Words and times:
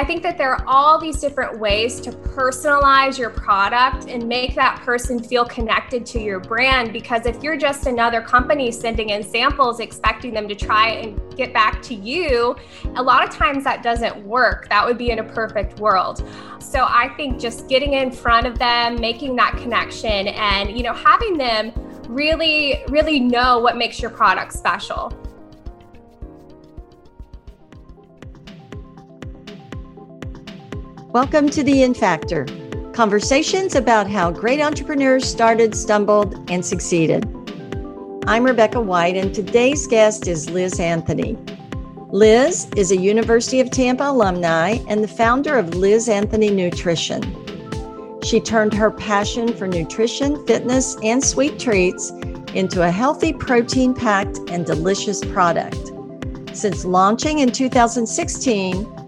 I 0.00 0.04
think 0.04 0.22
that 0.22 0.38
there 0.38 0.54
are 0.54 0.64
all 0.66 0.98
these 0.98 1.20
different 1.20 1.58
ways 1.58 2.00
to 2.00 2.10
personalize 2.10 3.18
your 3.18 3.28
product 3.28 4.08
and 4.08 4.26
make 4.26 4.54
that 4.54 4.80
person 4.80 5.22
feel 5.22 5.44
connected 5.44 6.06
to 6.06 6.18
your 6.18 6.40
brand. 6.40 6.90
Because 6.90 7.26
if 7.26 7.42
you're 7.42 7.58
just 7.58 7.86
another 7.86 8.22
company 8.22 8.72
sending 8.72 9.10
in 9.10 9.22
samples, 9.22 9.78
expecting 9.78 10.32
them 10.32 10.48
to 10.48 10.54
try 10.54 10.88
and 10.88 11.20
get 11.36 11.52
back 11.52 11.82
to 11.82 11.94
you, 11.94 12.56
a 12.96 13.02
lot 13.02 13.22
of 13.22 13.28
times 13.28 13.62
that 13.64 13.82
doesn't 13.82 14.24
work. 14.24 14.70
That 14.70 14.86
would 14.86 14.96
be 14.96 15.10
in 15.10 15.18
a 15.18 15.24
perfect 15.34 15.78
world. 15.80 16.26
So 16.60 16.86
I 16.88 17.12
think 17.18 17.38
just 17.38 17.68
getting 17.68 17.92
in 17.92 18.10
front 18.10 18.46
of 18.46 18.58
them, 18.58 18.98
making 18.98 19.36
that 19.36 19.58
connection, 19.58 20.28
and 20.28 20.74
you 20.74 20.82
know, 20.82 20.94
having 20.94 21.36
them 21.36 21.72
really, 22.08 22.82
really 22.88 23.20
know 23.20 23.58
what 23.58 23.76
makes 23.76 24.00
your 24.00 24.10
product 24.10 24.54
special. 24.54 25.12
Welcome 31.12 31.50
to 31.50 31.64
the 31.64 31.82
In 31.82 31.92
Factor 31.92 32.46
conversations 32.92 33.74
about 33.74 34.08
how 34.08 34.30
great 34.30 34.60
entrepreneurs 34.60 35.28
started, 35.28 35.74
stumbled, 35.74 36.48
and 36.48 36.64
succeeded. 36.64 37.24
I'm 38.28 38.44
Rebecca 38.44 38.80
White, 38.80 39.16
and 39.16 39.34
today's 39.34 39.88
guest 39.88 40.28
is 40.28 40.48
Liz 40.50 40.78
Anthony. 40.78 41.36
Liz 42.10 42.68
is 42.76 42.92
a 42.92 42.96
University 42.96 43.58
of 43.58 43.72
Tampa 43.72 44.04
alumni 44.04 44.78
and 44.86 45.02
the 45.02 45.08
founder 45.08 45.58
of 45.58 45.74
Liz 45.74 46.08
Anthony 46.08 46.48
Nutrition. 46.48 47.22
She 48.22 48.38
turned 48.38 48.72
her 48.74 48.92
passion 48.92 49.52
for 49.52 49.66
nutrition, 49.66 50.46
fitness, 50.46 50.96
and 51.02 51.24
sweet 51.24 51.58
treats 51.58 52.10
into 52.54 52.84
a 52.84 52.90
healthy, 52.92 53.32
protein 53.32 53.94
packed, 53.94 54.38
and 54.48 54.64
delicious 54.64 55.24
product. 55.24 55.90
Since 56.52 56.84
launching 56.84 57.40
in 57.40 57.50
2016, 57.50 58.99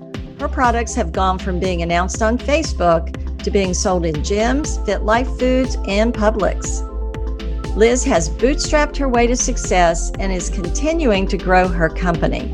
her 0.42 0.48
products 0.48 0.92
have 0.92 1.12
gone 1.12 1.38
from 1.38 1.60
being 1.60 1.82
announced 1.82 2.20
on 2.20 2.36
Facebook 2.36 3.38
to 3.44 3.48
being 3.48 3.72
sold 3.72 4.04
in 4.04 4.16
gyms, 4.16 4.84
Fit 4.84 5.04
Life 5.04 5.28
Foods, 5.38 5.76
and 5.86 6.12
Publix. 6.12 6.82
Liz 7.76 8.02
has 8.02 8.28
bootstrapped 8.28 8.96
her 8.96 9.08
way 9.08 9.28
to 9.28 9.36
success 9.36 10.10
and 10.18 10.32
is 10.32 10.50
continuing 10.50 11.28
to 11.28 11.38
grow 11.38 11.68
her 11.68 11.88
company. 11.88 12.52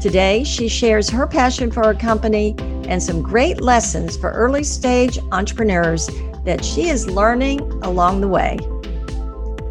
Today, 0.00 0.44
she 0.44 0.68
shares 0.68 1.10
her 1.10 1.26
passion 1.26 1.72
for 1.72 1.84
her 1.84 1.94
company 1.94 2.54
and 2.86 3.02
some 3.02 3.20
great 3.20 3.60
lessons 3.60 4.16
for 4.16 4.30
early 4.30 4.62
stage 4.62 5.18
entrepreneurs 5.32 6.08
that 6.44 6.64
she 6.64 6.88
is 6.88 7.10
learning 7.10 7.62
along 7.82 8.20
the 8.20 8.28
way. 8.28 8.60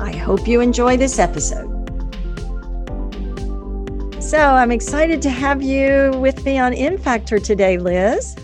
I 0.01 0.13
hope 0.13 0.49
you 0.49 0.59
enjoy 0.59 0.97
this 0.97 1.17
episode. 1.17 1.74
So 4.25 4.39
I'm 4.39 4.71
excited 4.71 5.21
to 5.21 5.29
have 5.29 5.61
you 5.61 6.11
with 6.17 6.43
me 6.45 6.57
on 6.57 6.73
In 6.73 6.97
Factor 6.97 7.37
today, 7.37 7.77
Liz. 7.77 8.35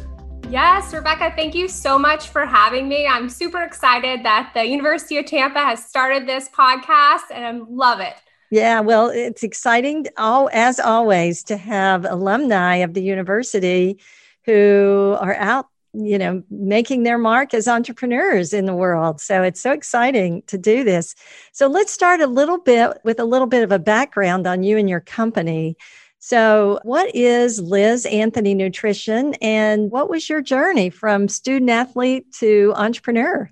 Yes, 0.47 0.93
Rebecca, 0.93 1.33
thank 1.35 1.55
you 1.55 1.67
so 1.67 1.97
much 1.97 2.29
for 2.29 2.45
having 2.45 2.87
me. 2.87 3.07
I'm 3.07 3.27
super 3.27 3.63
excited 3.63 4.23
that 4.23 4.51
the 4.53 4.63
University 4.63 5.17
of 5.17 5.25
Tampa 5.25 5.57
has 5.57 5.83
started 5.83 6.27
this 6.27 6.49
podcast 6.49 7.31
and 7.33 7.43
I 7.43 7.65
love 7.67 7.99
it. 7.99 8.13
Yeah, 8.51 8.81
well, 8.81 9.09
it's 9.09 9.41
exciting, 9.41 10.05
all 10.17 10.51
as 10.53 10.79
always, 10.79 11.41
to 11.45 11.57
have 11.57 12.05
alumni 12.05 12.75
of 12.75 12.93
the 12.93 13.01
university 13.01 13.99
who 14.45 15.17
are 15.19 15.33
out 15.33 15.70
you 15.93 16.17
know 16.17 16.43
making 16.49 17.03
their 17.03 17.17
mark 17.17 17.53
as 17.53 17.67
entrepreneurs 17.67 18.53
in 18.53 18.65
the 18.65 18.75
world. 18.75 19.19
So 19.21 19.43
it's 19.43 19.61
so 19.61 19.71
exciting 19.71 20.43
to 20.47 20.57
do 20.57 20.83
this. 20.83 21.15
So 21.51 21.67
let's 21.67 21.91
start 21.91 22.21
a 22.21 22.27
little 22.27 22.57
bit 22.57 22.97
with 23.03 23.19
a 23.19 23.25
little 23.25 23.47
bit 23.47 23.63
of 23.63 23.71
a 23.71 23.79
background 23.79 24.47
on 24.47 24.63
you 24.63 24.77
and 24.77 24.89
your 24.89 25.01
company. 25.01 25.77
So 26.19 26.79
what 26.83 27.13
is 27.15 27.59
liz 27.59 28.05
anthony 28.05 28.53
nutrition 28.53 29.33
and 29.41 29.89
what 29.89 30.09
was 30.09 30.29
your 30.29 30.41
journey 30.41 30.89
from 30.89 31.27
student 31.27 31.71
athlete 31.71 32.31
to 32.33 32.73
entrepreneur 32.75 33.51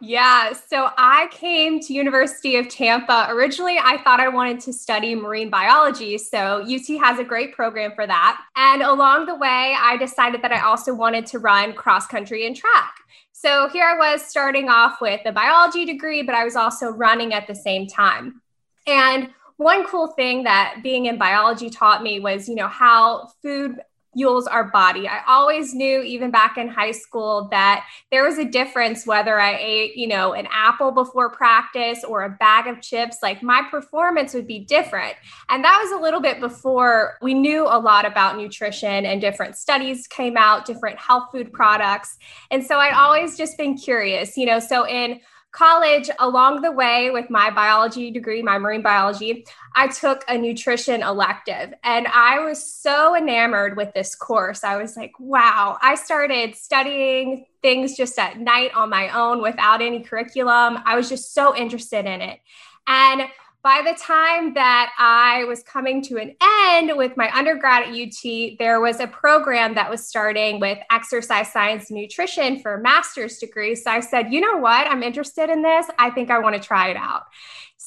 yeah, 0.00 0.52
so 0.52 0.90
I 0.96 1.28
came 1.30 1.80
to 1.80 1.92
University 1.92 2.56
of 2.56 2.68
Tampa. 2.68 3.26
Originally, 3.30 3.78
I 3.82 3.98
thought 4.02 4.20
I 4.20 4.28
wanted 4.28 4.60
to 4.60 4.72
study 4.72 5.14
marine 5.14 5.50
biology, 5.50 6.18
so 6.18 6.62
UT 6.62 6.86
has 7.00 7.18
a 7.18 7.24
great 7.24 7.54
program 7.54 7.92
for 7.94 8.06
that. 8.06 8.40
And 8.56 8.82
along 8.82 9.26
the 9.26 9.34
way, 9.34 9.76
I 9.78 9.96
decided 9.96 10.42
that 10.42 10.52
I 10.52 10.60
also 10.60 10.94
wanted 10.94 11.26
to 11.26 11.38
run 11.38 11.72
cross 11.72 12.06
country 12.06 12.46
and 12.46 12.54
track. 12.54 12.94
So 13.32 13.68
here 13.68 13.84
I 13.84 13.96
was 13.96 14.22
starting 14.22 14.68
off 14.68 15.00
with 15.00 15.20
a 15.24 15.32
biology 15.32 15.84
degree, 15.84 16.22
but 16.22 16.34
I 16.34 16.44
was 16.44 16.56
also 16.56 16.90
running 16.90 17.32
at 17.34 17.46
the 17.46 17.54
same 17.54 17.86
time. 17.86 18.40
And 18.86 19.30
one 19.58 19.84
cool 19.84 20.08
thing 20.08 20.44
that 20.44 20.80
being 20.82 21.06
in 21.06 21.18
biology 21.18 21.70
taught 21.70 22.02
me 22.02 22.20
was, 22.20 22.48
you 22.48 22.54
know, 22.54 22.68
how 22.68 23.30
food 23.42 23.80
fuels 24.18 24.48
our 24.48 24.64
body. 24.64 25.06
I 25.06 25.20
always 25.28 25.74
knew, 25.74 26.02
even 26.02 26.32
back 26.32 26.58
in 26.58 26.66
high 26.66 26.90
school, 26.90 27.46
that 27.52 27.86
there 28.10 28.24
was 28.24 28.36
a 28.36 28.44
difference 28.44 29.06
whether 29.06 29.38
I 29.38 29.56
ate, 29.56 29.96
you 29.96 30.08
know, 30.08 30.32
an 30.32 30.48
apple 30.50 30.90
before 30.90 31.30
practice 31.30 32.02
or 32.02 32.24
a 32.24 32.30
bag 32.30 32.66
of 32.66 32.82
chips. 32.82 33.18
Like 33.22 33.44
my 33.44 33.62
performance 33.70 34.34
would 34.34 34.48
be 34.48 34.58
different. 34.58 35.14
And 35.48 35.62
that 35.62 35.78
was 35.80 35.92
a 35.96 36.02
little 36.02 36.20
bit 36.20 36.40
before 36.40 37.16
we 37.22 37.32
knew 37.32 37.66
a 37.66 37.78
lot 37.78 38.04
about 38.04 38.36
nutrition 38.36 39.06
and 39.06 39.20
different 39.20 39.56
studies 39.56 40.08
came 40.08 40.36
out, 40.36 40.66
different 40.66 40.98
health 40.98 41.28
food 41.30 41.52
products. 41.52 42.18
And 42.50 42.66
so 42.66 42.78
I'd 42.78 42.94
always 42.94 43.36
just 43.36 43.56
been 43.56 43.78
curious, 43.78 44.36
you 44.36 44.46
know, 44.46 44.58
so 44.58 44.84
in 44.84 45.20
college, 45.50 46.10
along 46.18 46.62
the 46.62 46.70
way 46.70 47.10
with 47.10 47.30
my 47.30 47.50
biology 47.50 48.10
degree, 48.10 48.42
my 48.42 48.58
marine 48.58 48.82
biology, 48.82 49.46
I 49.74 49.88
took 49.88 50.24
a 50.28 50.36
nutrition 50.36 51.02
elective 51.02 51.72
and 51.82 52.06
I 52.06 52.40
was 52.40 52.64
so 52.72 53.16
enamored 53.16 53.76
with 53.76 53.92
this 53.94 54.14
course. 54.14 54.62
I 54.62 54.76
was 54.76 54.96
like, 54.96 55.12
wow, 55.18 55.78
I 55.80 55.94
started 55.94 56.54
studying 56.54 57.46
things 57.62 57.96
just 57.96 58.18
at 58.18 58.38
night 58.38 58.74
on 58.74 58.90
my 58.90 59.08
own 59.08 59.42
without 59.42 59.80
any 59.80 60.00
curriculum. 60.00 60.78
I 60.84 60.96
was 60.96 61.08
just 61.08 61.34
so 61.34 61.56
interested 61.56 62.06
in 62.06 62.20
it. 62.20 62.40
And 62.86 63.22
by 63.62 63.82
the 63.84 63.98
time 64.00 64.54
that 64.54 64.92
I 64.98 65.44
was 65.44 65.62
coming 65.64 66.00
to 66.02 66.16
an 66.18 66.34
end 66.70 66.92
with 66.96 67.16
my 67.16 67.30
undergrad 67.36 67.88
at 67.88 67.94
UT, 67.94 68.56
there 68.58 68.80
was 68.80 69.00
a 69.00 69.08
program 69.08 69.74
that 69.74 69.90
was 69.90 70.06
starting 70.06 70.60
with 70.60 70.78
exercise 70.92 71.52
science 71.52 71.90
nutrition 71.90 72.60
for 72.60 72.74
a 72.74 72.80
master's 72.80 73.38
degree. 73.38 73.74
So 73.74 73.90
I 73.90 74.00
said, 74.00 74.32
you 74.32 74.40
know 74.40 74.58
what? 74.58 74.86
I'm 74.86 75.02
interested 75.02 75.50
in 75.50 75.62
this. 75.62 75.86
I 75.98 76.10
think 76.10 76.30
I 76.30 76.38
want 76.38 76.54
to 76.54 76.62
try 76.62 76.88
it 76.88 76.96
out. 76.96 77.24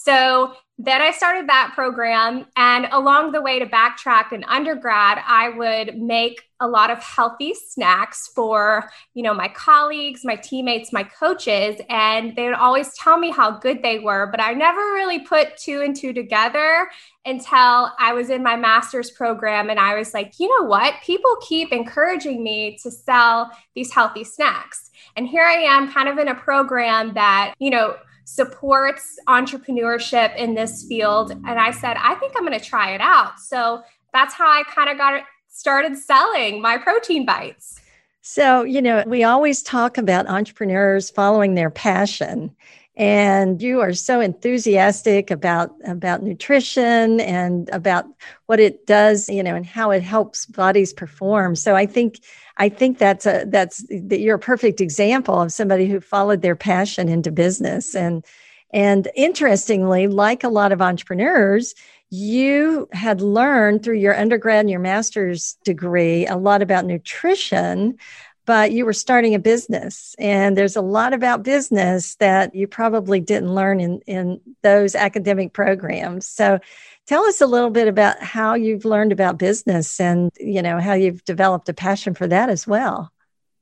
So 0.03 0.53
then 0.79 1.00
I 1.00 1.12
started 1.12 1.47
that 1.47 1.73
program. 1.75 2.47
And 2.56 2.88
along 2.91 3.34
the 3.34 3.41
way 3.41 3.59
to 3.59 3.67
backtrack 3.67 4.31
in 4.31 4.44
undergrad, 4.45 5.19
I 5.28 5.50
would 5.50 6.01
make 6.01 6.41
a 6.59 6.67
lot 6.67 6.89
of 6.89 6.97
healthy 7.03 7.53
snacks 7.53 8.28
for, 8.34 8.89
you 9.13 9.22
know, 9.22 9.34
my 9.34 9.47
colleagues, 9.47 10.22
my 10.23 10.35
teammates, 10.35 10.91
my 10.91 11.03
coaches. 11.03 11.79
And 11.88 12.35
they 12.35 12.45
would 12.45 12.56
always 12.56 12.95
tell 12.95 13.19
me 13.19 13.29
how 13.29 13.51
good 13.51 13.84
they 13.84 14.00
were. 14.00 14.25
But 14.31 14.41
I 14.41 14.53
never 14.53 14.79
really 14.79 15.19
put 15.19 15.56
two 15.57 15.81
and 15.81 15.95
two 15.95 16.13
together 16.13 16.89
until 17.23 17.91
I 18.00 18.13
was 18.13 18.31
in 18.31 18.41
my 18.41 18.56
master's 18.56 19.12
program. 19.12 19.69
And 19.69 19.79
I 19.79 19.94
was 19.94 20.16
like, 20.16 20.39
you 20.39 20.47
know 20.47 20.66
what? 20.66 20.95
People 21.03 21.35
keep 21.47 21.72
encouraging 21.72 22.44
me 22.44 22.79
to 22.81 22.89
sell 22.89 23.51
these 23.75 23.94
healthy 23.94 24.23
snacks. 24.23 24.89
And 25.16 25.28
here 25.28 25.44
I 25.44 25.57
am 25.57 25.91
kind 25.91 26.09
of 26.09 26.18
in 26.18 26.28
a 26.28 26.35
program 26.35 27.13
that, 27.13 27.53
you 27.59 27.69
know, 27.69 27.97
supports 28.25 29.17
entrepreneurship 29.27 30.35
in 30.35 30.55
this 30.55 30.85
field. 30.87 31.31
And 31.31 31.59
I 31.59 31.71
said, 31.71 31.97
I 31.97 32.15
think 32.15 32.33
I'm 32.35 32.45
going 32.45 32.57
to 32.57 32.63
try 32.63 32.93
it 32.93 33.01
out. 33.01 33.39
So 33.39 33.81
that's 34.13 34.33
how 34.33 34.47
I 34.47 34.63
kind 34.63 34.89
of 34.89 34.97
got 34.97 35.23
started 35.47 35.97
selling 35.97 36.61
my 36.61 36.77
protein 36.77 37.25
bites. 37.25 37.79
So, 38.21 38.63
you 38.63 38.81
know, 38.81 39.03
we 39.07 39.23
always 39.23 39.63
talk 39.63 39.97
about 39.97 40.27
entrepreneurs 40.27 41.09
following 41.09 41.55
their 41.55 41.71
passion 41.71 42.55
and 42.97 43.62
you 43.62 43.79
are 43.79 43.94
so 43.94 44.19
enthusiastic 44.19 45.31
about 45.31 45.72
about 45.85 46.24
nutrition 46.24 47.19
and 47.22 47.69
about 47.69 48.06
what 48.47 48.59
it 48.59 48.85
does 48.85 49.29
you 49.29 49.41
know 49.41 49.56
and 49.56 49.66
how 49.66 49.91
it 49.91 50.04
helps 50.04 50.45
bodies 50.45 50.94
perform. 50.94 51.56
So 51.56 51.75
i 51.75 51.86
think 51.86 52.19
i 52.57 52.68
think 52.69 52.98
that's 52.98 53.25
a 53.25 53.45
that's 53.48 53.86
that 53.89 54.19
you're 54.19 54.36
a 54.36 54.39
perfect 54.39 54.81
example 54.81 55.42
of 55.42 55.51
somebody 55.51 55.88
who 55.88 56.00
followed 56.00 56.42
their 56.42 56.56
passion 56.56 57.07
into 57.10 57.31
business. 57.31 57.95
And 57.95 58.25
and 58.74 59.10
interestingly 59.15 60.07
like 60.07 60.44
a 60.44 60.50
lot 60.50 60.71
of 60.71 60.81
entrepreneurs 60.81 61.75
you 62.10 62.89
had 62.92 63.21
learned 63.21 63.83
through 63.83 63.98
your 63.98 64.18
undergrad 64.18 64.60
and 64.60 64.69
your 64.69 64.81
master's 64.81 65.57
degree 65.63 66.27
a 66.27 66.36
lot 66.36 66.62
about 66.62 66.86
nutrition 66.86 67.98
but 68.45 68.71
you 68.71 68.85
were 68.85 68.93
starting 68.93 69.35
a 69.35 69.39
business 69.39 70.15
and 70.17 70.57
there's 70.57 70.75
a 70.75 70.81
lot 70.81 71.13
about 71.13 71.43
business 71.43 72.15
that 72.15 72.53
you 72.55 72.67
probably 72.67 73.19
didn't 73.19 73.53
learn 73.53 73.79
in, 73.79 73.99
in 74.07 74.39
those 74.63 74.95
academic 74.95 75.53
programs 75.53 76.25
so 76.25 76.59
tell 77.05 77.23
us 77.25 77.41
a 77.41 77.47
little 77.47 77.69
bit 77.69 77.88
about 77.88 78.21
how 78.21 78.53
you've 78.53 78.85
learned 78.85 79.11
about 79.11 79.38
business 79.38 79.99
and 79.99 80.31
you 80.39 80.61
know 80.61 80.79
how 80.79 80.93
you've 80.93 81.23
developed 81.25 81.69
a 81.69 81.73
passion 81.73 82.13
for 82.13 82.27
that 82.27 82.49
as 82.49 82.65
well 82.65 83.11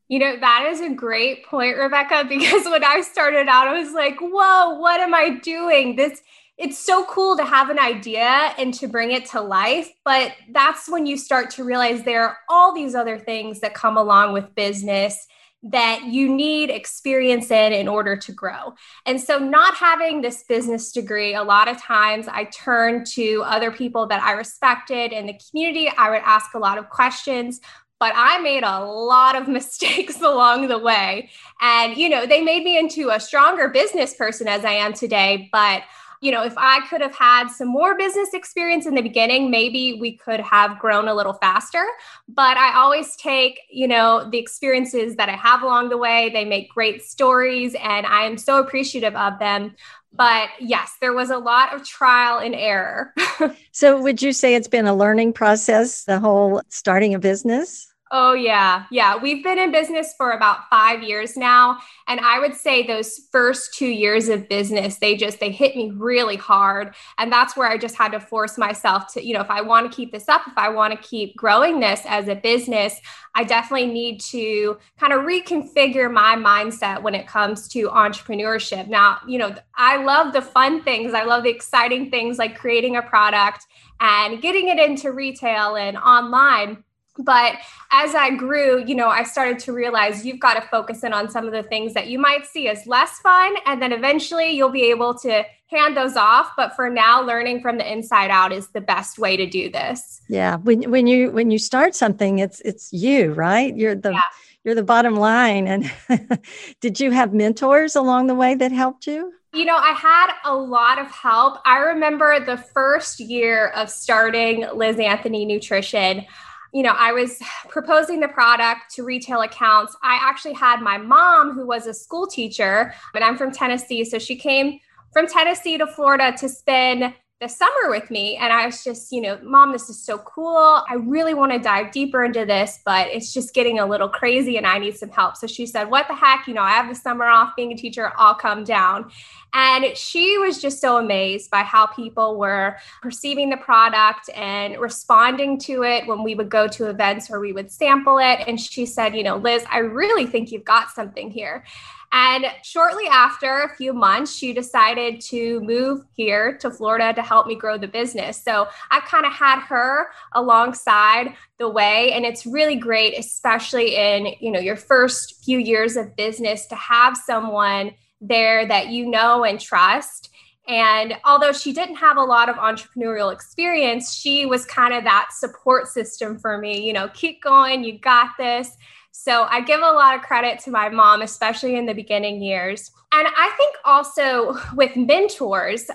you 0.09 0.17
know, 0.17 0.37
that 0.39 0.67
is 0.67 0.81
a 0.81 0.89
great 0.89 1.45
point, 1.45 1.77
Rebecca, 1.77 2.25
because 2.29 2.65
when 2.65 2.83
I 2.83 3.01
started 3.01 3.47
out, 3.47 3.67
I 3.67 3.79
was 3.79 3.93
like, 3.93 4.17
whoa, 4.19 4.73
what 4.73 4.99
am 4.99 5.13
I 5.13 5.29
doing? 5.29 5.95
This 5.95 6.21
it's 6.59 6.77
so 6.77 7.05
cool 7.05 7.37
to 7.37 7.45
have 7.45 7.69
an 7.69 7.79
idea 7.79 8.53
and 8.57 8.73
to 8.75 8.87
bring 8.87 9.11
it 9.11 9.25
to 9.27 9.39
life. 9.41 9.89
But 10.03 10.33
that's 10.51 10.89
when 10.89 11.05
you 11.05 11.17
start 11.17 11.49
to 11.51 11.63
realize 11.63 12.03
there 12.03 12.23
are 12.23 12.37
all 12.49 12.75
these 12.75 12.95
other 12.95 13.17
things 13.17 13.61
that 13.61 13.73
come 13.73 13.95
along 13.95 14.33
with 14.33 14.53
business 14.55 15.25
that 15.63 16.03
you 16.05 16.33
need 16.33 16.69
experience 16.69 17.49
in 17.49 17.73
in 17.73 17.87
order 17.87 18.15
to 18.15 18.31
grow. 18.33 18.73
And 19.05 19.19
so, 19.21 19.39
not 19.39 19.75
having 19.75 20.21
this 20.21 20.43
business 20.47 20.91
degree, 20.91 21.33
a 21.33 21.43
lot 21.43 21.69
of 21.69 21.81
times 21.81 22.27
I 22.27 22.45
turned 22.45 23.05
to 23.07 23.41
other 23.45 23.71
people 23.71 24.07
that 24.07 24.21
I 24.21 24.33
respected 24.33 25.13
in 25.13 25.27
the 25.27 25.39
community. 25.49 25.89
I 25.97 26.09
would 26.09 26.21
ask 26.25 26.53
a 26.53 26.59
lot 26.59 26.77
of 26.77 26.89
questions. 26.89 27.61
But 27.99 28.13
I 28.15 28.39
made 28.39 28.63
a 28.63 28.85
lot 28.85 29.35
of 29.35 29.47
mistakes 29.59 30.21
along 30.21 30.67
the 30.67 30.77
way. 30.77 31.29
And, 31.61 31.97
you 31.97 32.09
know, 32.09 32.25
they 32.25 32.41
made 32.41 32.63
me 32.63 32.77
into 32.77 33.09
a 33.09 33.19
stronger 33.19 33.67
business 33.67 34.13
person 34.13 34.47
as 34.47 34.63
I 34.63 34.71
am 34.71 34.93
today. 34.93 35.49
But 35.51 35.83
you 36.21 36.31
know, 36.31 36.43
if 36.43 36.53
I 36.57 36.85
could 36.87 37.01
have 37.01 37.15
had 37.15 37.47
some 37.47 37.67
more 37.67 37.97
business 37.97 38.33
experience 38.33 38.85
in 38.85 38.93
the 38.93 39.01
beginning, 39.01 39.49
maybe 39.49 39.97
we 39.99 40.17
could 40.17 40.39
have 40.41 40.77
grown 40.77 41.07
a 41.07 41.13
little 41.13 41.33
faster. 41.33 41.85
But 42.27 42.57
I 42.57 42.75
always 42.75 43.15
take, 43.15 43.61
you 43.69 43.87
know, 43.87 44.29
the 44.29 44.37
experiences 44.37 45.15
that 45.15 45.29
I 45.29 45.35
have 45.35 45.61
along 45.61 45.89
the 45.89 45.97
way. 45.97 46.29
They 46.29 46.45
make 46.45 46.69
great 46.69 47.03
stories, 47.03 47.75
and 47.75 48.05
I 48.05 48.23
am 48.23 48.37
so 48.37 48.59
appreciative 48.59 49.15
of 49.15 49.39
them. 49.39 49.75
But 50.11 50.49
yes, 50.59 50.93
there 50.99 51.13
was 51.13 51.29
a 51.29 51.37
lot 51.37 51.73
of 51.73 51.85
trial 51.85 52.39
and 52.39 52.55
error. 52.55 53.13
so, 53.71 54.01
would 54.01 54.21
you 54.21 54.33
say 54.33 54.55
it's 54.55 54.67
been 54.67 54.87
a 54.87 54.95
learning 54.95 55.33
process, 55.33 56.03
the 56.03 56.19
whole 56.19 56.61
starting 56.69 57.13
a 57.13 57.19
business? 57.19 57.93
Oh, 58.11 58.33
yeah. 58.33 58.85
Yeah. 58.89 59.17
We've 59.17 59.43
been 59.43 59.59
in 59.59 59.71
business 59.71 60.15
for 60.17 60.31
about 60.31 60.67
five 60.67 61.03
years 61.03 61.37
now. 61.37 61.77
And 62.07 62.19
I 62.19 62.39
would 62.39 62.55
say 62.55 62.85
those 62.85 63.19
first 63.31 63.75
two 63.75 63.87
years 63.87 64.29
of 64.29 64.49
business, 64.49 64.97
they 64.97 65.15
just, 65.15 65.39
they 65.39 65.51
hit 65.51 65.75
me 65.75 65.91
really 65.91 66.35
hard. 66.35 66.95
And 67.19 67.31
that's 67.31 67.55
where 67.55 67.69
I 67.69 67.77
just 67.77 67.95
had 67.95 68.11
to 68.13 68.19
force 68.19 68.57
myself 68.57 69.13
to, 69.13 69.23
you 69.23 69.35
know, 69.35 69.41
if 69.41 69.51
I 69.51 69.61
want 69.61 69.91
to 69.91 69.95
keep 69.95 70.11
this 70.11 70.27
up, 70.27 70.41
if 70.47 70.57
I 70.57 70.69
want 70.69 70.91
to 70.91 71.07
keep 71.07 71.35
growing 71.35 71.79
this 71.79 72.01
as 72.07 72.27
a 72.27 72.35
business, 72.35 72.99
I 73.35 73.43
definitely 73.43 73.93
need 73.93 74.21
to 74.21 74.79
kind 74.99 75.13
of 75.13 75.21
reconfigure 75.21 76.11
my 76.11 76.35
mindset 76.35 77.03
when 77.03 77.13
it 77.13 77.27
comes 77.27 77.67
to 77.69 77.89
entrepreneurship. 77.89 78.87
Now, 78.87 79.19
you 79.27 79.37
know, 79.37 79.53
I 79.75 80.03
love 80.03 80.33
the 80.33 80.41
fun 80.41 80.81
things, 80.81 81.13
I 81.13 81.25
love 81.25 81.43
the 81.43 81.51
exciting 81.51 82.09
things 82.09 82.39
like 82.39 82.57
creating 82.57 82.95
a 82.95 83.03
product 83.03 83.65
and 83.99 84.41
getting 84.41 84.69
it 84.69 84.79
into 84.79 85.11
retail 85.11 85.75
and 85.75 85.95
online 85.95 86.83
but 87.19 87.55
as 87.91 88.15
I 88.15 88.31
grew, 88.31 88.83
you 88.85 88.95
know, 88.95 89.09
I 89.09 89.23
started 89.23 89.59
to 89.59 89.73
realize 89.73 90.25
you've 90.25 90.39
got 90.39 90.53
to 90.53 90.61
focus 90.69 91.03
in 91.03 91.11
on 91.11 91.29
some 91.29 91.45
of 91.45 91.51
the 91.51 91.63
things 91.63 91.93
that 91.93 92.07
you 92.07 92.17
might 92.17 92.45
see 92.45 92.69
as 92.69 92.87
less 92.87 93.19
fun. 93.19 93.55
And 93.65 93.81
then 93.81 93.91
eventually 93.91 94.51
you'll 94.51 94.69
be 94.69 94.89
able 94.89 95.13
to 95.19 95.43
hand 95.67 95.97
those 95.97 96.15
off. 96.15 96.51
But 96.55 96.75
for 96.75 96.89
now, 96.89 97.21
learning 97.21 97.61
from 97.61 97.77
the 97.77 97.91
inside 97.91 98.31
out 98.31 98.53
is 98.53 98.69
the 98.69 98.79
best 98.79 99.19
way 99.19 99.35
to 99.35 99.45
do 99.45 99.69
this. 99.69 100.21
Yeah. 100.29 100.57
When 100.57 100.89
when 100.89 101.07
you 101.07 101.31
when 101.31 101.51
you 101.51 101.59
start 101.59 101.93
something, 101.93 102.39
it's 102.39 102.61
it's 102.61 102.93
you, 102.93 103.33
right? 103.33 103.75
You're 103.75 103.95
the 103.95 104.11
yeah. 104.11 104.21
you're 104.63 104.75
the 104.75 104.83
bottom 104.83 105.15
line. 105.15 105.67
And 105.67 105.91
did 106.79 107.01
you 107.01 107.11
have 107.11 107.33
mentors 107.33 107.97
along 107.97 108.27
the 108.27 108.35
way 108.35 108.55
that 108.55 108.71
helped 108.71 109.07
you? 109.07 109.33
You 109.51 109.65
know, 109.65 109.77
I 109.77 109.93
had 109.93 110.31
a 110.45 110.55
lot 110.55 110.99
of 110.99 111.07
help. 111.07 111.57
I 111.65 111.79
remember 111.79 112.39
the 112.39 112.57
first 112.57 113.19
year 113.19 113.69
of 113.69 113.89
starting 113.89 114.67
Liz 114.75 114.99
Anthony 114.99 115.43
Nutrition 115.43 116.25
you 116.73 116.83
know, 116.83 116.93
I 116.95 117.11
was 117.11 117.39
proposing 117.67 118.19
the 118.19 118.27
product 118.27 118.93
to 118.95 119.03
retail 119.03 119.41
accounts. 119.41 119.95
I 120.03 120.19
actually 120.21 120.53
had 120.53 120.81
my 120.81 120.97
mom, 120.97 121.53
who 121.53 121.65
was 121.65 121.87
a 121.87 121.93
school 121.93 122.27
teacher, 122.27 122.93
and 123.15 123.23
I'm 123.23 123.37
from 123.37 123.51
Tennessee. 123.51 124.03
So 124.05 124.19
she 124.19 124.35
came 124.35 124.79
from 125.11 125.27
Tennessee 125.27 125.77
to 125.77 125.87
Florida 125.87 126.35
to 126.37 126.47
spend 126.47 127.13
the 127.39 127.47
summer 127.47 127.89
with 127.89 128.11
me. 128.11 128.35
And 128.35 128.51
I 128.51 128.65
was 128.65 128.83
just, 128.83 129.13
you 129.13 129.21
know, 129.21 129.39
mom, 129.41 129.71
this 129.71 129.89
is 129.89 129.97
so 129.97 130.17
cool. 130.17 130.57
I 130.57 130.95
really 130.99 131.33
want 131.33 131.53
to 131.53 131.59
dive 131.59 131.91
deeper 131.93 132.25
into 132.25 132.45
this, 132.45 132.81
but 132.83 133.07
it's 133.07 133.33
just 133.33 133.53
getting 133.53 133.79
a 133.79 133.85
little 133.85 134.09
crazy 134.09 134.57
and 134.57 134.67
I 134.67 134.77
need 134.77 134.97
some 134.97 135.09
help. 135.09 135.37
So 135.37 135.47
she 135.47 135.65
said, 135.65 135.89
What 135.89 136.09
the 136.09 136.15
heck? 136.15 136.47
You 136.47 136.53
know, 136.53 136.61
I 136.61 136.71
have 136.71 136.89
the 136.89 136.95
summer 136.95 137.25
off 137.25 137.55
being 137.55 137.71
a 137.71 137.77
teacher. 137.77 138.11
I'll 138.17 138.35
come 138.35 138.65
down. 138.65 139.09
And 139.53 139.97
she 139.97 140.37
was 140.37 140.61
just 140.61 140.81
so 140.81 140.97
amazed 140.97 141.49
by 141.49 141.63
how 141.63 141.87
people 141.87 142.37
were 142.37 142.75
perceiving 143.01 143.49
the 143.49 143.57
product 143.57 144.29
and 144.35 144.77
responding 144.77 145.57
to 145.59 145.83
it 145.83 146.05
when 146.07 146.23
we 146.23 146.35
would 146.35 146.49
go 146.49 146.67
to 146.67 146.89
events 146.89 147.29
where 147.29 147.39
we 147.39 147.53
would 147.53 147.71
sample 147.71 148.19
it. 148.19 148.41
And 148.47 148.59
she 148.59 148.85
said, 148.85 149.15
You 149.15 149.23
know, 149.23 149.37
Liz, 149.37 149.63
I 149.71 149.77
really 149.77 150.25
think 150.25 150.51
you've 150.51 150.65
got 150.65 150.89
something 150.89 151.31
here. 151.31 151.63
And 152.11 152.45
shortly 152.63 153.07
after 153.07 153.61
a 153.61 153.75
few 153.75 153.93
months, 153.93 154.33
she 154.35 154.51
decided 154.51 155.21
to 155.21 155.59
move 155.61 156.05
here 156.15 156.57
to 156.57 156.71
Florida 156.71 157.13
to 157.13 157.21
help 157.21 157.45
me 157.45 157.55
grow 157.55 157.77
the 157.77 157.87
business. 157.87 158.41
So 158.41 158.67
I 158.89 158.99
kind 159.01 159.25
of 159.25 159.31
had 159.31 159.59
her 159.61 160.07
alongside 160.33 161.35
the 161.59 161.69
way 161.69 162.13
and 162.13 162.25
it's 162.25 162.45
really 162.45 162.75
great 162.75 163.17
especially 163.17 163.95
in, 163.95 164.33
you 164.39 164.51
know, 164.51 164.59
your 164.59 164.75
first 164.75 165.43
few 165.43 165.59
years 165.59 165.97
of 165.97 166.15
business 166.15 166.65
to 166.67 166.75
have 166.75 167.15
someone 167.15 167.91
there 168.21 168.65
that 168.65 168.87
you 168.87 169.05
know 169.05 169.43
and 169.43 169.59
trust. 169.59 170.29
And 170.67 171.15
although 171.25 171.51
she 171.51 171.73
didn't 171.73 171.95
have 171.95 172.17
a 172.17 172.23
lot 172.23 172.47
of 172.47 172.55
entrepreneurial 172.55 173.33
experience, 173.33 174.13
she 174.13 174.45
was 174.45 174.65
kind 174.65 174.93
of 174.93 175.03
that 175.03 175.29
support 175.31 175.87
system 175.87 176.37
for 176.37 176.57
me. 176.59 176.85
You 176.85 176.93
know, 176.93 177.07
keep 177.13 177.41
going, 177.41 177.83
you 177.83 177.97
got 177.97 178.31
this. 178.37 178.77
So 179.11 179.47
I 179.49 179.61
give 179.61 179.81
a 179.81 179.91
lot 179.91 180.15
of 180.15 180.21
credit 180.21 180.59
to 180.59 180.71
my 180.71 180.89
mom, 180.89 181.21
especially 181.21 181.75
in 181.75 181.85
the 181.85 181.93
beginning 181.93 182.41
years. 182.41 182.91
And 183.11 183.27
I 183.27 183.53
think 183.57 183.75
also 183.83 184.57
with 184.75 184.95
mentors, 184.95 185.89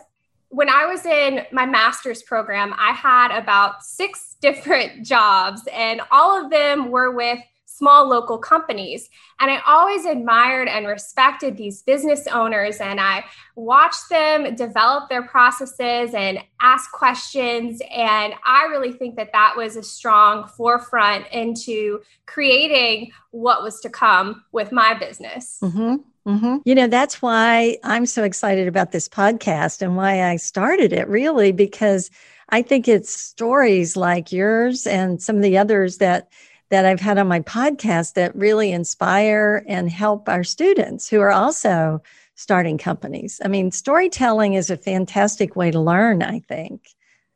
when 0.49 0.69
I 0.69 0.87
was 0.87 1.05
in 1.05 1.43
my 1.52 1.66
master's 1.66 2.22
program, 2.22 2.75
I 2.76 2.93
had 2.93 3.37
about 3.37 3.82
six 3.82 4.37
different 4.40 5.05
jobs, 5.05 5.62
and 5.72 6.00
all 6.11 6.44
of 6.44 6.50
them 6.50 6.90
were 6.90 7.11
with 7.11 7.38
small 7.76 8.09
local 8.09 8.38
companies. 8.38 9.11
And 9.41 9.50
I 9.50 9.61
always 9.67 10.05
admired 10.05 10.69
and 10.69 10.87
respected 10.87 11.56
these 11.56 11.82
business 11.82 12.26
owners, 12.29 12.79
and 12.79 13.00
I 13.00 13.25
watched 13.56 14.09
them 14.11 14.55
develop 14.55 15.09
their 15.09 15.23
processes 15.23 16.15
and 16.15 16.38
ask 16.61 16.93
questions. 16.93 17.81
And 17.91 18.35
I 18.47 18.67
really 18.71 18.93
think 18.93 19.17
that 19.17 19.32
that 19.32 19.55
was 19.56 19.76
a 19.76 19.82
strong 19.82 20.47
forefront 20.49 21.26
into 21.32 22.00
creating 22.26 23.11
what 23.32 23.62
was 23.62 23.81
to 23.81 23.91
come 23.91 24.44
with 24.53 24.70
my 24.70 24.94
business. 24.94 25.59
Mm-hmm. 25.62 25.97
Mm-hmm. 26.27 26.56
You 26.65 26.75
know, 26.75 26.87
that's 26.87 27.20
why 27.20 27.77
I'm 27.85 28.06
so 28.06 28.25
excited 28.25 28.67
about 28.67 28.93
this 28.93 29.09
podcast 29.09 29.82
and 29.82 29.97
why 29.97 30.23
I 30.23 30.37
started 30.37 30.93
it, 30.93 31.06
really, 31.06 31.53
because 31.53 32.11
I 32.49 32.62
think 32.62 32.88
it's 32.88 33.11
stories 33.11 33.97
like 33.97 34.32
yours 34.32 34.87
and 34.87 35.20
some 35.20 35.37
of 35.37 35.43
the 35.43 35.59
others 35.59 35.99
that 35.99 36.29
that 36.74 36.84
I've 36.84 36.98
had 36.98 37.19
on 37.19 37.28
my 37.28 37.38
podcast 37.38 38.14
that 38.14 38.34
really 38.34 38.72
inspire 38.72 39.64
and 39.69 39.88
help 39.88 40.28
our 40.28 40.43
students 40.43 41.08
who 41.08 41.20
are 41.20 41.31
also 41.31 42.02
starting 42.34 42.78
companies. 42.78 43.40
I 43.44 43.46
mean, 43.46 43.70
storytelling 43.70 44.54
is 44.54 44.70
a 44.70 44.76
fantastic 44.76 45.54
way 45.54 45.70
to 45.70 45.78
learn, 45.78 46.20
I 46.20 46.40
think. 46.40 46.88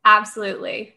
Absolutely. 0.03 0.93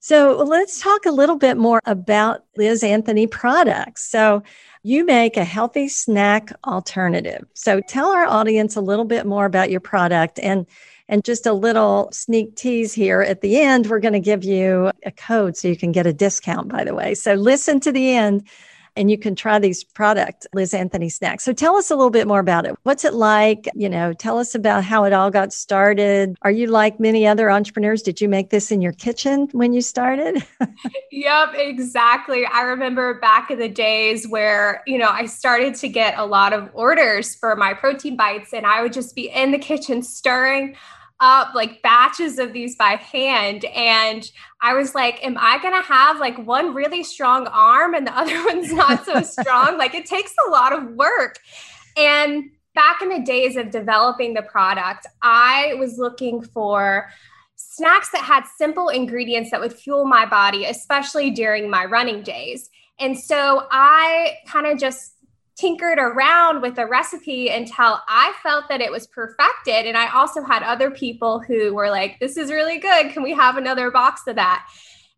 So 0.00 0.42
let's 0.42 0.80
talk 0.80 1.04
a 1.04 1.10
little 1.10 1.36
bit 1.36 1.58
more 1.58 1.82
about 1.84 2.44
Liz 2.56 2.82
Anthony 2.82 3.26
products. 3.26 4.10
So 4.10 4.42
you 4.82 5.04
make 5.04 5.36
a 5.36 5.44
healthy 5.44 5.88
snack 5.88 6.52
alternative. 6.66 7.44
So 7.52 7.82
tell 7.82 8.08
our 8.10 8.24
audience 8.24 8.76
a 8.76 8.80
little 8.80 9.04
bit 9.04 9.26
more 9.26 9.44
about 9.44 9.70
your 9.70 9.80
product 9.80 10.38
and 10.38 10.64
and 11.08 11.24
just 11.24 11.46
a 11.46 11.52
little 11.52 12.08
sneak 12.12 12.56
tease 12.56 12.92
here 12.92 13.22
at 13.22 13.40
the 13.40 13.60
end, 13.60 13.86
we're 13.86 14.00
going 14.00 14.12
to 14.12 14.20
give 14.20 14.44
you 14.44 14.90
a 15.04 15.10
code 15.12 15.56
so 15.56 15.68
you 15.68 15.76
can 15.76 15.92
get 15.92 16.06
a 16.06 16.12
discount, 16.12 16.68
by 16.68 16.84
the 16.84 16.94
way. 16.94 17.14
So 17.14 17.34
listen 17.34 17.80
to 17.80 17.92
the 17.92 18.14
end 18.14 18.48
and 18.96 19.10
you 19.10 19.18
can 19.18 19.34
try 19.34 19.58
these 19.58 19.84
product 19.84 20.46
liz 20.54 20.72
anthony 20.74 21.08
snacks. 21.08 21.44
So 21.44 21.52
tell 21.52 21.76
us 21.76 21.90
a 21.90 21.96
little 21.96 22.10
bit 22.10 22.26
more 22.26 22.40
about 22.40 22.64
it. 22.64 22.74
What's 22.82 23.04
it 23.04 23.14
like? 23.14 23.68
You 23.74 23.88
know 23.88 24.12
tell 24.12 24.38
us 24.38 24.54
about 24.54 24.84
how 24.84 25.04
it 25.04 25.12
all 25.12 25.30
got 25.30 25.52
started. 25.52 26.36
Are 26.42 26.50
you 26.50 26.66
like 26.66 26.98
many 26.98 27.26
other 27.26 27.50
entrepreneurs? 27.50 28.02
Did 28.02 28.20
you 28.20 28.28
make 28.28 28.50
this 28.50 28.72
in 28.72 28.80
your 28.80 28.92
kitchen 28.92 29.48
when 29.52 29.72
you 29.72 29.80
started? 29.80 30.42
Yep 31.12 31.54
exactly. 31.54 32.44
I 32.46 32.62
remember 32.62 33.18
back 33.20 33.50
in 33.50 33.58
the 33.58 33.68
days 33.68 34.28
where 34.28 34.82
you 34.86 34.98
know 34.98 35.08
i 35.08 35.26
started 35.26 35.74
to 35.76 35.88
get 35.88 36.16
a 36.18 36.24
lot 36.24 36.52
of 36.52 36.68
orders 36.72 37.34
for 37.34 37.56
my 37.56 37.72
protein 37.74 38.16
bites 38.16 38.52
and 38.52 38.66
i 38.66 38.82
would 38.82 38.92
just 38.92 39.14
be 39.14 39.28
in 39.30 39.50
the 39.50 39.58
kitchen 39.58 40.02
stirring 40.02 40.76
up 41.20 41.54
like 41.54 41.80
batches 41.82 42.38
of 42.38 42.52
these 42.52 42.76
by 42.76 42.90
hand 42.96 43.64
and 43.66 44.30
i 44.60 44.74
was 44.74 44.94
like 44.94 45.24
am 45.24 45.36
i 45.40 45.58
going 45.62 45.74
to 45.74 45.86
have 45.86 46.20
like 46.20 46.36
one 46.46 46.74
really 46.74 47.02
strong 47.02 47.46
arm 47.46 47.94
and 47.94 48.06
the 48.06 48.16
other 48.16 48.44
one's 48.46 48.72
not 48.72 49.04
so 49.04 49.22
strong? 49.22 49.78
Like 49.78 49.94
it 49.94 50.06
takes 50.06 50.34
a 50.46 50.50
lot 50.50 50.72
of 50.72 50.90
work. 50.90 51.38
And 51.96 52.50
back 52.74 53.00
in 53.00 53.08
the 53.08 53.20
days 53.20 53.56
of 53.56 53.70
developing 53.70 54.34
the 54.34 54.42
product 54.42 55.06
i 55.22 55.72
was 55.78 55.98
looking 55.98 56.42
for 56.42 57.08
snacks 57.54 58.10
that 58.10 58.22
had 58.22 58.44
simple 58.58 58.88
ingredients 58.90 59.50
that 59.50 59.60
would 59.60 59.72
fuel 59.72 60.04
my 60.04 60.26
body 60.26 60.66
especially 60.66 61.30
during 61.30 61.70
my 61.70 61.84
running 61.86 62.22
days. 62.22 62.68
And 62.98 63.18
so 63.18 63.66
i 63.70 64.34
kind 64.46 64.66
of 64.66 64.78
just 64.78 65.15
tinkered 65.56 65.98
around 65.98 66.60
with 66.60 66.76
the 66.76 66.86
recipe 66.86 67.48
until 67.48 67.98
I 68.08 68.32
felt 68.42 68.68
that 68.68 68.80
it 68.80 68.90
was 68.92 69.06
perfected. 69.06 69.86
And 69.86 69.96
I 69.96 70.08
also 70.12 70.42
had 70.42 70.62
other 70.62 70.90
people 70.90 71.40
who 71.40 71.74
were 71.74 71.90
like, 71.90 72.18
this 72.20 72.36
is 72.36 72.50
really 72.50 72.78
good. 72.78 73.10
Can 73.12 73.22
we 73.22 73.32
have 73.32 73.56
another 73.56 73.90
box 73.90 74.22
of 74.26 74.36
that? 74.36 74.66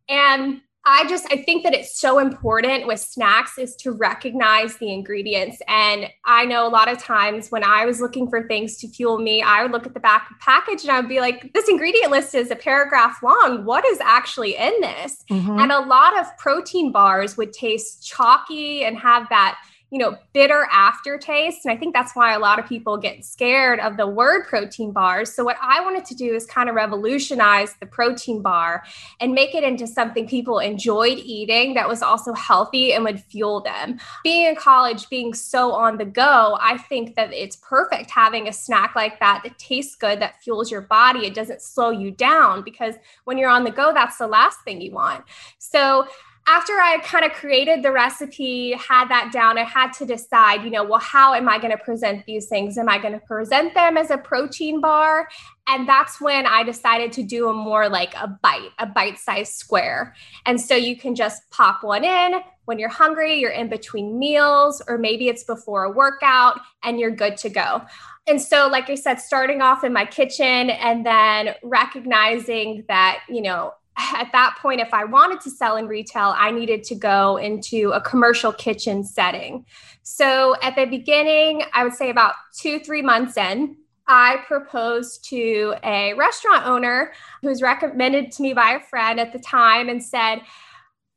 And 0.08 0.60
I 0.84 1.06
just 1.06 1.26
I 1.30 1.42
think 1.42 1.64
that 1.64 1.74
it's 1.74 2.00
so 2.00 2.18
important 2.18 2.86
with 2.86 2.98
snacks 2.98 3.58
is 3.58 3.76
to 3.76 3.92
recognize 3.92 4.76
the 4.76 4.90
ingredients. 4.90 5.58
And 5.68 6.06
I 6.24 6.46
know 6.46 6.66
a 6.66 6.70
lot 6.70 6.90
of 6.90 6.98
times 6.98 7.50
when 7.50 7.62
I 7.62 7.84
was 7.84 8.00
looking 8.00 8.30
for 8.30 8.46
things 8.46 8.78
to 8.78 8.88
fuel 8.88 9.18
me, 9.18 9.42
I 9.42 9.62
would 9.62 9.72
look 9.72 9.86
at 9.86 9.92
the 9.92 10.00
back 10.00 10.30
of 10.30 10.36
the 10.38 10.42
package 10.42 10.82
and 10.84 10.90
I 10.90 11.00
would 11.00 11.08
be 11.08 11.20
like, 11.20 11.52
this 11.52 11.68
ingredient 11.68 12.10
list 12.10 12.34
is 12.34 12.50
a 12.50 12.56
paragraph 12.56 13.22
long. 13.22 13.66
What 13.66 13.84
is 13.84 14.00
actually 14.00 14.56
in 14.56 14.72
this? 14.80 15.24
Mm-hmm. 15.30 15.58
And 15.58 15.72
a 15.72 15.80
lot 15.80 16.18
of 16.18 16.34
protein 16.38 16.90
bars 16.90 17.36
would 17.36 17.52
taste 17.52 18.06
chalky 18.06 18.84
and 18.84 18.96
have 18.96 19.28
that 19.28 19.58
you 19.90 19.98
know, 19.98 20.18
bitter 20.34 20.66
aftertaste. 20.70 21.64
And 21.64 21.72
I 21.72 21.76
think 21.76 21.94
that's 21.94 22.14
why 22.14 22.34
a 22.34 22.38
lot 22.38 22.58
of 22.58 22.66
people 22.66 22.98
get 22.98 23.24
scared 23.24 23.80
of 23.80 23.96
the 23.96 24.06
word 24.06 24.46
protein 24.46 24.92
bars. 24.92 25.32
So, 25.32 25.44
what 25.44 25.56
I 25.62 25.80
wanted 25.80 26.04
to 26.06 26.14
do 26.14 26.34
is 26.34 26.44
kind 26.44 26.68
of 26.68 26.74
revolutionize 26.74 27.74
the 27.80 27.86
protein 27.86 28.42
bar 28.42 28.84
and 29.20 29.32
make 29.32 29.54
it 29.54 29.64
into 29.64 29.86
something 29.86 30.28
people 30.28 30.58
enjoyed 30.58 31.18
eating 31.18 31.74
that 31.74 31.88
was 31.88 32.02
also 32.02 32.34
healthy 32.34 32.92
and 32.92 33.04
would 33.04 33.20
fuel 33.20 33.60
them. 33.60 33.98
Being 34.22 34.46
in 34.46 34.56
college, 34.56 35.08
being 35.08 35.32
so 35.32 35.72
on 35.72 35.96
the 35.96 36.04
go, 36.04 36.58
I 36.60 36.76
think 36.76 37.14
that 37.16 37.32
it's 37.32 37.56
perfect 37.56 38.10
having 38.10 38.48
a 38.48 38.52
snack 38.52 38.94
like 38.94 39.18
that 39.20 39.40
that 39.44 39.58
tastes 39.58 39.96
good, 39.96 40.20
that 40.20 40.42
fuels 40.42 40.70
your 40.70 40.82
body. 40.82 41.26
It 41.26 41.34
doesn't 41.34 41.62
slow 41.62 41.90
you 41.90 42.10
down 42.10 42.62
because 42.62 42.96
when 43.24 43.38
you're 43.38 43.48
on 43.48 43.64
the 43.64 43.70
go, 43.70 43.94
that's 43.94 44.18
the 44.18 44.26
last 44.26 44.60
thing 44.62 44.82
you 44.82 44.92
want. 44.92 45.24
So, 45.58 46.06
after 46.48 46.72
I 46.72 46.98
kind 47.04 47.26
of 47.26 47.32
created 47.32 47.82
the 47.82 47.92
recipe, 47.92 48.72
had 48.72 49.08
that 49.08 49.30
down, 49.32 49.58
I 49.58 49.64
had 49.64 49.92
to 49.94 50.06
decide, 50.06 50.64
you 50.64 50.70
know, 50.70 50.82
well, 50.82 50.98
how 50.98 51.34
am 51.34 51.46
I 51.46 51.58
going 51.58 51.72
to 51.72 51.78
present 51.78 52.24
these 52.24 52.46
things? 52.46 52.78
Am 52.78 52.88
I 52.88 52.98
going 52.98 53.12
to 53.12 53.20
present 53.20 53.74
them 53.74 53.98
as 53.98 54.10
a 54.10 54.16
protein 54.16 54.80
bar? 54.80 55.28
And 55.66 55.86
that's 55.86 56.22
when 56.22 56.46
I 56.46 56.62
decided 56.62 57.12
to 57.12 57.22
do 57.22 57.48
a 57.48 57.52
more 57.52 57.90
like 57.90 58.14
a 58.14 58.28
bite, 58.42 58.70
a 58.78 58.86
bite 58.86 59.18
sized 59.18 59.52
square. 59.52 60.14
And 60.46 60.58
so 60.58 60.74
you 60.74 60.96
can 60.96 61.14
just 61.14 61.42
pop 61.50 61.84
one 61.84 62.02
in 62.02 62.40
when 62.64 62.78
you're 62.78 62.88
hungry, 62.88 63.40
you're 63.40 63.50
in 63.50 63.68
between 63.68 64.18
meals, 64.18 64.82
or 64.88 64.96
maybe 64.96 65.28
it's 65.28 65.44
before 65.44 65.84
a 65.84 65.90
workout 65.90 66.60
and 66.82 66.98
you're 66.98 67.10
good 67.10 67.36
to 67.38 67.50
go. 67.50 67.82
And 68.26 68.40
so, 68.40 68.68
like 68.68 68.88
I 68.88 68.94
said, 68.94 69.16
starting 69.16 69.62
off 69.62 69.84
in 69.84 69.92
my 69.92 70.04
kitchen 70.04 70.70
and 70.70 71.04
then 71.04 71.54
recognizing 71.62 72.84
that, 72.88 73.20
you 73.28 73.42
know, 73.42 73.72
at 74.14 74.30
that 74.32 74.56
point, 74.60 74.80
if 74.80 74.94
I 74.94 75.04
wanted 75.04 75.40
to 75.42 75.50
sell 75.50 75.76
in 75.76 75.88
retail, 75.88 76.34
I 76.36 76.50
needed 76.50 76.84
to 76.84 76.94
go 76.94 77.36
into 77.36 77.90
a 77.92 78.00
commercial 78.00 78.52
kitchen 78.52 79.04
setting. 79.04 79.66
So 80.02 80.56
at 80.62 80.76
the 80.76 80.86
beginning, 80.86 81.62
I 81.74 81.84
would 81.84 81.94
say 81.94 82.10
about 82.10 82.34
two, 82.56 82.78
three 82.78 83.02
months 83.02 83.36
in, 83.36 83.76
I 84.06 84.38
proposed 84.46 85.28
to 85.28 85.74
a 85.84 86.14
restaurant 86.14 86.66
owner 86.66 87.12
who 87.42 87.48
was 87.48 87.60
recommended 87.60 88.32
to 88.32 88.42
me 88.42 88.54
by 88.54 88.72
a 88.72 88.80
friend 88.80 89.20
at 89.20 89.32
the 89.32 89.38
time 89.38 89.88
and 89.88 90.02
said, 90.02 90.40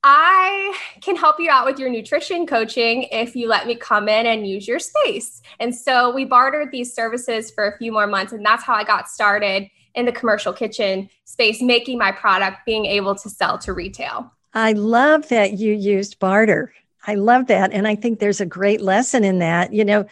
I 0.03 0.75
can 1.01 1.15
help 1.15 1.39
you 1.39 1.49
out 1.51 1.65
with 1.65 1.77
your 1.77 1.89
nutrition 1.89 2.47
coaching 2.47 3.03
if 3.11 3.35
you 3.35 3.47
let 3.47 3.67
me 3.67 3.75
come 3.75 4.09
in 4.09 4.25
and 4.25 4.47
use 4.47 4.67
your 4.67 4.79
space. 4.79 5.41
And 5.59 5.73
so 5.73 6.13
we 6.13 6.25
bartered 6.25 6.71
these 6.71 6.93
services 6.93 7.51
for 7.51 7.67
a 7.67 7.77
few 7.77 7.91
more 7.91 8.07
months, 8.07 8.33
and 8.33 8.43
that's 8.43 8.63
how 8.63 8.73
I 8.73 8.83
got 8.83 9.07
started 9.07 9.67
in 9.95 10.05
the 10.05 10.11
commercial 10.11 10.53
kitchen 10.53 11.09
space, 11.25 11.61
making 11.61 11.97
my 11.97 12.11
product 12.11 12.59
being 12.65 12.85
able 12.85 13.15
to 13.15 13.29
sell 13.29 13.57
to 13.59 13.73
retail. 13.73 14.31
I 14.53 14.73
love 14.73 15.29
that 15.29 15.53
you 15.53 15.73
used 15.73 16.19
barter. 16.19 16.73
I 17.07 17.15
love 17.15 17.47
that. 17.47 17.71
And 17.71 17.87
I 17.87 17.95
think 17.95 18.19
there's 18.19 18.41
a 18.41 18.45
great 18.45 18.81
lesson 18.81 19.23
in 19.23 19.39
that. 19.39 19.73
You 19.73 19.85
know, 19.85 20.05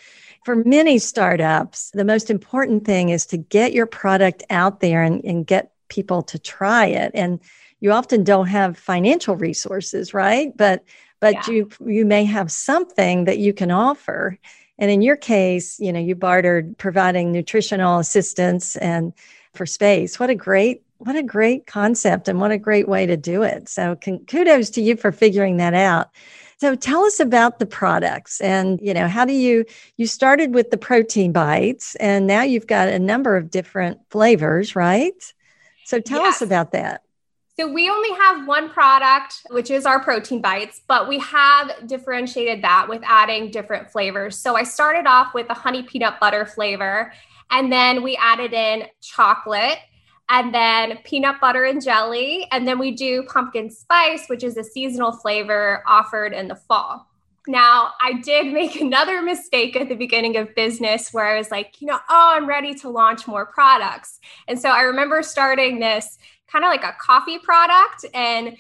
for 0.45 0.55
many 0.55 0.97
startups, 0.97 1.91
the 1.91 2.05
most 2.05 2.29
important 2.29 2.85
thing 2.85 3.09
is 3.09 3.25
to 3.27 3.37
get 3.37 3.73
your 3.73 3.85
product 3.85 4.43
out 4.49 4.79
there 4.79 5.03
and, 5.03 5.23
and 5.23 5.45
get 5.45 5.71
people 5.89 6.21
to 6.23 6.39
try 6.39 6.85
it. 6.85 7.11
And 7.13 7.39
you 7.79 7.91
often 7.91 8.23
don't 8.23 8.47
have 8.47 8.77
financial 8.77 9.35
resources, 9.35 10.13
right? 10.13 10.55
But 10.55 10.83
but 11.19 11.33
yeah. 11.33 11.53
you 11.53 11.69
you 11.85 12.05
may 12.05 12.23
have 12.25 12.51
something 12.51 13.25
that 13.25 13.37
you 13.37 13.53
can 13.53 13.71
offer. 13.71 14.37
And 14.77 14.89
in 14.89 15.01
your 15.01 15.17
case, 15.17 15.79
you 15.79 15.91
know, 15.91 15.99
you 15.99 16.15
bartered 16.15 16.77
providing 16.77 17.31
nutritional 17.31 17.99
assistance 17.99 18.77
and 18.77 19.13
for 19.53 19.65
space. 19.65 20.19
What 20.19 20.29
a 20.29 20.35
great 20.35 20.83
what 20.97 21.15
a 21.15 21.23
great 21.23 21.65
concept 21.65 22.27
and 22.27 22.41
what 22.41 22.51
a 22.51 22.57
great 22.57 22.89
way 22.89 23.05
to 23.05 23.15
do 23.15 23.41
it. 23.41 23.69
So 23.69 23.95
kudos 23.95 24.69
to 24.71 24.81
you 24.81 24.97
for 24.97 25.13
figuring 25.13 25.55
that 25.57 25.73
out. 25.73 26.09
So 26.59 26.75
tell 26.75 27.05
us 27.05 27.21
about 27.21 27.59
the 27.59 27.65
products 27.65 28.41
and 28.41 28.81
you 28.81 28.93
know 28.93 29.07
how 29.07 29.23
do 29.23 29.31
you 29.31 29.63
you 29.95 30.07
started 30.07 30.53
with 30.53 30.71
the 30.71 30.77
protein 30.77 31.31
bites 31.31 31.95
and 31.95 32.27
now 32.27 32.41
you've 32.41 32.67
got 32.67 32.89
a 32.89 32.99
number 32.99 33.37
of 33.37 33.49
different 33.49 33.99
flavors, 34.09 34.75
right? 34.75 35.33
So 35.85 36.01
tell 36.01 36.21
yes. 36.21 36.35
us 36.35 36.41
about 36.41 36.73
that. 36.73 37.01
So 37.59 37.67
we 37.67 37.89
only 37.89 38.11
have 38.13 38.47
one 38.47 38.69
product, 38.69 39.45
which 39.49 39.69
is 39.69 39.85
our 39.85 40.01
protein 40.01 40.39
bites, 40.39 40.79
but 40.87 41.09
we 41.09 41.19
have 41.19 41.87
differentiated 41.87 42.63
that 42.63 42.87
with 42.87 43.01
adding 43.03 43.51
different 43.51 43.91
flavors. 43.91 44.37
So 44.37 44.55
I 44.55 44.63
started 44.63 45.07
off 45.07 45.33
with 45.33 45.47
a 45.49 45.53
honey 45.53 45.83
peanut 45.83 46.21
butter 46.21 46.45
flavor 46.45 47.11
and 47.51 47.71
then 47.71 48.03
we 48.03 48.15
added 48.17 48.53
in 48.53 48.83
chocolate 49.01 49.79
and 50.29 50.53
then 50.53 50.99
peanut 51.03 51.41
butter 51.41 51.65
and 51.65 51.83
jelly. 51.83 52.47
And 52.51 52.67
then 52.67 52.77
we 52.77 52.91
do 52.91 53.23
pumpkin 53.23 53.69
spice, 53.69 54.27
which 54.27 54.43
is 54.43 54.57
a 54.57 54.63
seasonal 54.63 55.11
flavor 55.11 55.83
offered 55.87 56.33
in 56.33 56.47
the 56.47 56.55
fall. 56.55 57.07
Now, 57.47 57.93
I 57.99 58.13
did 58.13 58.53
make 58.53 58.79
another 58.79 59.21
mistake 59.21 59.75
at 59.75 59.89
the 59.89 59.95
beginning 59.95 60.37
of 60.37 60.53
business 60.55 61.11
where 61.11 61.25
I 61.25 61.37
was 61.37 61.49
like, 61.49 61.81
you 61.81 61.87
know, 61.87 61.99
oh, 62.09 62.33
I'm 62.35 62.47
ready 62.47 62.75
to 62.75 62.89
launch 62.89 63.27
more 63.27 63.47
products. 63.47 64.19
And 64.47 64.59
so 64.59 64.69
I 64.69 64.81
remember 64.81 65.23
starting 65.23 65.79
this 65.79 66.19
kind 66.47 66.63
of 66.63 66.69
like 66.69 66.83
a 66.83 66.95
coffee 67.01 67.39
product. 67.39 68.05
And 68.13 68.55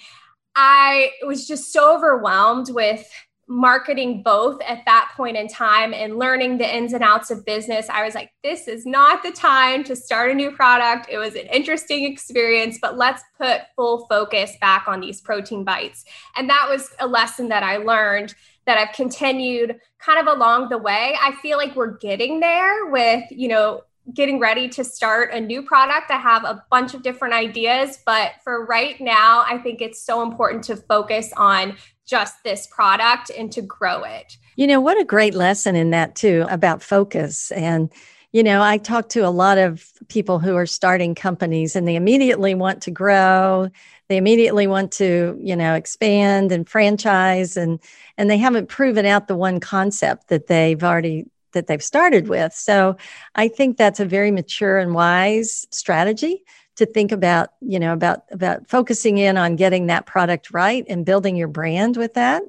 I 0.55 1.11
was 1.25 1.47
just 1.47 1.71
so 1.71 1.95
overwhelmed 1.95 2.71
with 2.71 3.07
marketing 3.49 4.21
both 4.21 4.61
at 4.61 4.85
that 4.85 5.11
point 5.17 5.35
in 5.35 5.47
time 5.47 5.91
and 5.91 6.19
learning 6.19 6.59
the 6.59 6.75
ins 6.75 6.93
and 6.93 7.03
outs 7.03 7.31
of 7.31 7.43
business, 7.45 7.89
I 7.89 8.05
was 8.05 8.13
like, 8.13 8.31
this 8.43 8.67
is 8.67 8.85
not 8.85 9.23
the 9.23 9.31
time 9.31 9.83
to 9.85 9.95
start 9.95 10.29
a 10.29 10.35
new 10.35 10.51
product. 10.51 11.07
It 11.09 11.17
was 11.17 11.33
an 11.33 11.47
interesting 11.47 12.05
experience, 12.05 12.77
but 12.79 12.95
let's 12.95 13.23
put 13.39 13.61
full 13.75 14.05
focus 14.07 14.51
back 14.61 14.87
on 14.87 14.99
these 14.99 15.19
protein 15.19 15.63
bites. 15.63 16.05
And 16.37 16.47
that 16.47 16.67
was 16.69 16.91
a 16.99 17.07
lesson 17.07 17.49
that 17.49 17.63
I 17.63 17.77
learned 17.77 18.35
that 18.67 18.77
I've 18.77 18.95
continued 18.95 19.79
kind 19.97 20.19
of 20.19 20.37
along 20.37 20.69
the 20.69 20.77
way. 20.77 21.17
I 21.19 21.31
feel 21.41 21.57
like 21.57 21.75
we're 21.75 21.97
getting 21.97 22.39
there 22.39 22.85
with, 22.85 23.23
you 23.31 23.47
know, 23.47 23.81
getting 24.13 24.39
ready 24.39 24.69
to 24.69 24.83
start 24.83 25.33
a 25.33 25.41
new 25.41 25.63
product. 25.63 26.11
I 26.11 26.17
have 26.17 26.43
a 26.43 26.63
bunch 26.69 26.93
of 26.93 27.01
different 27.01 27.33
ideas, 27.33 27.99
but 28.05 28.33
for 28.43 28.65
right 28.65 28.99
now, 29.01 29.43
I 29.47 29.57
think 29.57 29.81
it's 29.81 30.03
so 30.03 30.21
important 30.21 30.63
to 30.65 30.75
focus 30.75 31.31
on 31.35 31.77
just 32.09 32.43
this 32.43 32.67
product 32.67 33.29
and 33.37 33.51
to 33.51 33.61
grow 33.61 34.03
it. 34.03 34.37
You 34.55 34.67
know, 34.67 34.81
what 34.81 34.99
a 34.99 35.05
great 35.05 35.35
lesson 35.35 35.75
in 35.75 35.91
that, 35.91 36.15
too, 36.15 36.45
about 36.49 36.81
focus. 36.81 37.51
And, 37.51 37.91
you 38.31 38.43
know, 38.43 38.61
I 38.61 38.77
talk 38.77 39.09
to 39.09 39.21
a 39.21 39.29
lot 39.29 39.57
of 39.57 39.85
people 40.07 40.39
who 40.39 40.55
are 40.55 40.65
starting 40.65 41.15
companies 41.15 41.75
and 41.75 41.87
they 41.87 41.95
immediately 41.95 42.55
want 42.55 42.81
to 42.83 42.91
grow. 42.91 43.69
They 44.07 44.17
immediately 44.17 44.67
want 44.67 44.91
to, 44.93 45.39
you 45.41 45.55
know, 45.55 45.75
expand 45.75 46.51
and 46.51 46.67
franchise 46.67 47.55
and 47.55 47.79
and 48.17 48.29
they 48.29 48.37
haven't 48.37 48.67
proven 48.67 49.05
out 49.05 49.27
the 49.27 49.35
one 49.35 49.59
concept 49.59 50.27
that 50.27 50.47
they've 50.47 50.83
already 50.83 51.25
that 51.53 51.67
they've 51.67 51.83
started 51.83 52.27
with. 52.27 52.53
So 52.53 52.97
I 53.35 53.47
think 53.47 53.77
that's 53.77 53.99
a 53.99 54.05
very 54.05 54.31
mature 54.31 54.77
and 54.77 54.93
wise 54.93 55.65
strategy 55.71 56.43
to 56.79 56.85
think 56.85 57.11
about, 57.11 57.51
you 57.61 57.79
know, 57.79 57.93
about 57.93 58.23
about 58.31 58.67
focusing 58.67 59.17
in 59.17 59.37
on 59.37 59.55
getting 59.55 59.87
that 59.87 60.05
product 60.05 60.51
right 60.51 60.85
and 60.89 61.05
building 61.05 61.35
your 61.35 61.47
brand 61.47 61.95
with 61.95 62.15
that 62.15 62.41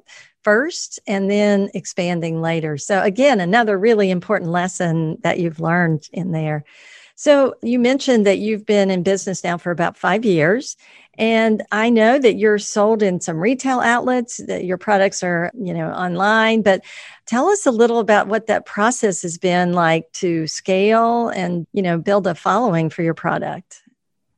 first 0.43 0.99
and 1.07 1.29
then 1.29 1.69
expanding 1.73 2.41
later. 2.41 2.77
So 2.77 3.01
again, 3.01 3.39
another 3.39 3.77
really 3.77 4.09
important 4.09 4.51
lesson 4.51 5.17
that 5.21 5.39
you've 5.39 5.59
learned 5.59 6.09
in 6.11 6.31
there. 6.31 6.63
So 7.15 7.53
you 7.61 7.77
mentioned 7.77 8.25
that 8.25 8.39
you've 8.39 8.65
been 8.65 8.89
in 8.89 9.03
business 9.03 9.43
now 9.43 9.57
for 9.59 9.69
about 9.69 9.95
5 9.95 10.25
years 10.25 10.75
and 11.17 11.61
I 11.71 11.89
know 11.89 12.17
that 12.17 12.37
you're 12.37 12.57
sold 12.57 13.03
in 13.03 13.19
some 13.19 13.37
retail 13.37 13.79
outlets, 13.81 14.37
that 14.47 14.63
your 14.63 14.77
products 14.77 15.21
are, 15.21 15.51
you 15.53 15.73
know, 15.73 15.91
online, 15.91 16.61
but 16.61 16.83
tell 17.25 17.47
us 17.47 17.65
a 17.65 17.71
little 17.71 17.99
about 17.99 18.27
what 18.27 18.47
that 18.47 18.65
process 18.65 19.21
has 19.21 19.37
been 19.37 19.73
like 19.73 20.11
to 20.13 20.47
scale 20.47 21.27
and, 21.29 21.67
you 21.73 21.81
know, 21.81 21.97
build 21.97 22.27
a 22.27 22.33
following 22.33 22.89
for 22.89 23.03
your 23.03 23.13
product. 23.13 23.83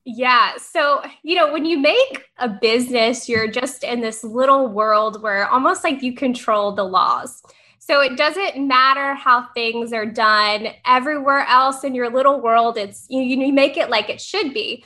Yeah. 0.05 0.57
So, 0.57 1.01
you 1.23 1.35
know, 1.35 1.53
when 1.53 1.63
you 1.65 1.79
make 1.79 2.25
a 2.37 2.49
business, 2.49 3.29
you're 3.29 3.49
just 3.49 3.83
in 3.83 4.01
this 4.01 4.23
little 4.23 4.67
world 4.67 5.21
where 5.21 5.47
almost 5.47 5.83
like 5.83 6.03
you 6.03 6.13
control 6.13 6.73
the 6.73 6.83
laws. 6.83 7.41
So 7.79 8.01
it 8.01 8.17
doesn't 8.17 8.65
matter 8.67 9.13
how 9.13 9.47
things 9.53 9.91
are 9.93 10.05
done 10.05 10.67
everywhere 10.85 11.45
else 11.47 11.83
in 11.83 11.95
your 11.95 12.09
little 12.09 12.41
world. 12.41 12.77
It's 12.77 13.05
you, 13.09 13.21
you 13.21 13.51
make 13.53 13.77
it 13.77 13.89
like 13.89 14.09
it 14.09 14.21
should 14.21 14.53
be. 14.53 14.83